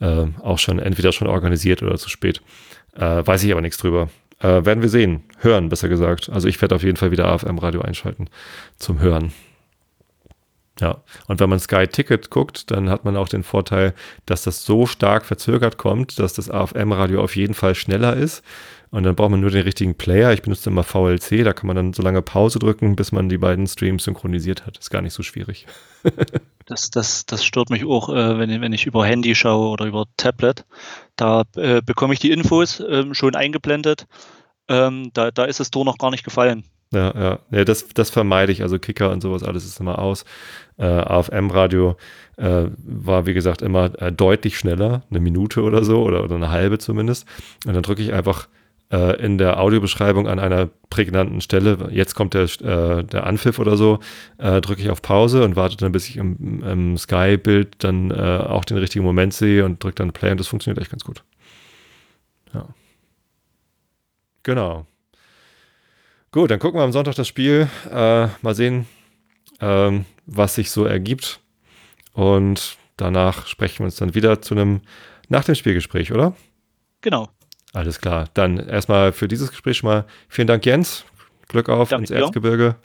äh, 0.00 0.26
auch 0.42 0.58
schon 0.58 0.78
entweder 0.78 1.12
schon 1.12 1.28
organisiert 1.28 1.82
oder 1.82 1.96
zu 1.96 2.08
spät. 2.08 2.40
Äh, 2.96 3.26
weiß 3.26 3.42
ich 3.44 3.52
aber 3.52 3.60
nichts 3.60 3.78
drüber. 3.78 4.08
Äh, 4.40 4.64
werden 4.64 4.82
wir 4.82 4.88
sehen. 4.88 5.24
Hören, 5.38 5.68
besser 5.68 5.88
gesagt. 5.88 6.30
Also 6.30 6.48
ich 6.48 6.60
werde 6.60 6.74
auf 6.74 6.82
jeden 6.82 6.96
Fall 6.96 7.10
wieder 7.10 7.26
AFM-Radio 7.26 7.80
einschalten 7.80 8.28
zum 8.76 9.00
Hören. 9.00 9.32
Ja, 10.80 11.02
und 11.26 11.40
wenn 11.40 11.50
man 11.50 11.58
Sky 11.58 11.88
Ticket 11.88 12.30
guckt, 12.30 12.70
dann 12.70 12.88
hat 12.88 13.04
man 13.04 13.16
auch 13.16 13.28
den 13.28 13.42
Vorteil, 13.42 13.94
dass 14.26 14.42
das 14.42 14.64
so 14.64 14.86
stark 14.86 15.24
verzögert 15.24 15.76
kommt, 15.76 16.18
dass 16.18 16.34
das 16.34 16.50
AFM-Radio 16.50 17.22
auf 17.22 17.34
jeden 17.34 17.54
Fall 17.54 17.74
schneller 17.74 18.14
ist. 18.14 18.44
Und 18.90 19.02
dann 19.02 19.16
braucht 19.16 19.30
man 19.30 19.40
nur 19.40 19.50
den 19.50 19.64
richtigen 19.64 19.96
Player. 19.96 20.32
Ich 20.32 20.40
benutze 20.40 20.70
immer 20.70 20.82
VLC, 20.82 21.44
da 21.44 21.52
kann 21.52 21.66
man 21.66 21.76
dann 21.76 21.92
so 21.92 22.02
lange 22.02 22.22
Pause 22.22 22.58
drücken, 22.58 22.96
bis 22.96 23.12
man 23.12 23.28
die 23.28 23.36
beiden 23.36 23.66
Streams 23.66 24.04
synchronisiert 24.04 24.66
hat. 24.66 24.78
Ist 24.78 24.90
gar 24.90 25.02
nicht 25.02 25.12
so 25.12 25.22
schwierig. 25.22 25.66
das, 26.66 26.90
das, 26.90 27.26
das 27.26 27.44
stört 27.44 27.68
mich 27.68 27.84
auch, 27.84 28.08
äh, 28.08 28.38
wenn, 28.38 28.60
wenn 28.62 28.72
ich 28.72 28.86
über 28.86 29.04
Handy 29.04 29.34
schaue 29.34 29.68
oder 29.68 29.84
über 29.84 30.06
Tablet. 30.16 30.64
Da 31.16 31.42
äh, 31.56 31.82
bekomme 31.82 32.14
ich 32.14 32.20
die 32.20 32.30
Infos 32.30 32.82
ähm, 32.88 33.12
schon 33.12 33.34
eingeblendet. 33.34 34.06
Ähm, 34.68 35.10
da, 35.12 35.32
da 35.32 35.44
ist 35.44 35.60
das 35.60 35.70
Tor 35.70 35.84
noch 35.84 35.98
gar 35.98 36.10
nicht 36.10 36.24
gefallen. 36.24 36.64
Ja, 36.92 37.12
ja. 37.14 37.38
ja 37.50 37.64
das, 37.64 37.88
das 37.88 38.10
vermeide 38.10 38.52
ich. 38.52 38.62
Also 38.62 38.78
Kicker 38.78 39.10
und 39.10 39.20
sowas, 39.20 39.42
alles 39.42 39.64
ist 39.64 39.80
immer 39.80 39.98
aus. 39.98 40.24
Äh, 40.78 40.86
AFM-Radio 40.86 41.96
äh, 42.36 42.66
war, 42.76 43.26
wie 43.26 43.34
gesagt, 43.34 43.62
immer 43.62 43.90
äh, 44.00 44.12
deutlich 44.12 44.58
schneller, 44.58 45.02
eine 45.10 45.20
Minute 45.20 45.62
oder 45.62 45.84
so 45.84 46.02
oder, 46.02 46.24
oder 46.24 46.36
eine 46.36 46.50
halbe 46.50 46.78
zumindest. 46.78 47.26
Und 47.66 47.74
dann 47.74 47.82
drücke 47.82 48.02
ich 48.02 48.12
einfach 48.12 48.48
äh, 48.90 49.20
in 49.22 49.38
der 49.38 49.60
Audiobeschreibung 49.60 50.28
an 50.28 50.38
einer 50.38 50.68
prägnanten 50.88 51.40
Stelle, 51.40 51.88
jetzt 51.90 52.14
kommt 52.14 52.34
der, 52.34 52.44
äh, 52.44 53.04
der 53.04 53.26
Anpfiff 53.26 53.58
oder 53.58 53.76
so, 53.76 53.98
äh, 54.38 54.60
drücke 54.60 54.80
ich 54.80 54.90
auf 54.90 55.02
Pause 55.02 55.44
und 55.44 55.56
warte 55.56 55.76
dann, 55.76 55.92
bis 55.92 56.08
ich 56.08 56.16
im, 56.16 56.62
im 56.62 56.96
Sky-Bild 56.96 57.84
dann 57.84 58.10
äh, 58.10 58.14
auch 58.14 58.64
den 58.64 58.78
richtigen 58.78 59.04
Moment 59.04 59.34
sehe 59.34 59.64
und 59.64 59.82
drücke 59.82 59.96
dann 59.96 60.12
Play 60.12 60.30
und 60.30 60.40
das 60.40 60.46
funktioniert 60.46 60.80
echt 60.80 60.90
ganz 60.90 61.04
gut. 61.04 61.22
Ja. 62.54 62.66
Genau. 64.42 64.86
Gut, 66.30 66.50
dann 66.50 66.58
gucken 66.58 66.78
wir 66.78 66.84
am 66.84 66.92
Sonntag 66.92 67.14
das 67.14 67.28
Spiel. 67.28 67.68
Äh, 67.90 68.28
mal 68.42 68.54
sehen, 68.54 68.86
ähm, 69.60 70.04
was 70.26 70.54
sich 70.54 70.70
so 70.70 70.84
ergibt. 70.84 71.40
Und 72.12 72.76
danach 72.96 73.46
sprechen 73.46 73.80
wir 73.80 73.86
uns 73.86 73.96
dann 73.96 74.14
wieder 74.14 74.42
zu 74.42 74.54
einem 74.54 74.80
nach 75.28 75.44
dem 75.44 75.54
Spielgespräch, 75.54 76.12
oder? 76.12 76.34
Genau. 77.00 77.28
Alles 77.72 78.00
klar. 78.00 78.28
Dann 78.34 78.58
erstmal 78.58 79.12
für 79.12 79.28
dieses 79.28 79.50
Gespräch 79.50 79.78
schon 79.78 79.88
mal 79.88 80.04
vielen 80.28 80.48
Dank, 80.48 80.64
Jens. 80.66 81.04
Glück 81.48 81.68
auf 81.68 81.88
Danke 81.90 82.04
ins. 82.04 82.10
Erzgebirge 82.10 82.76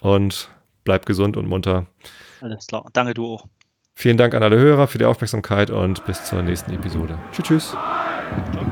und 0.00 0.48
bleib 0.84 1.06
gesund 1.06 1.36
und 1.36 1.46
munter. 1.46 1.86
Alles 2.40 2.66
klar. 2.66 2.88
Danke, 2.92 3.14
du 3.14 3.26
auch. 3.26 3.46
Vielen 3.94 4.16
Dank 4.16 4.34
an 4.34 4.42
alle 4.42 4.58
Hörer 4.58 4.88
für 4.88 4.98
die 4.98 5.04
Aufmerksamkeit 5.04 5.70
und 5.70 6.04
bis 6.06 6.24
zur 6.24 6.42
nächsten 6.42 6.72
Episode. 6.72 7.18
Tschüss, 7.30 7.44
tschüss. 7.44 7.76
Ciao. 8.52 8.71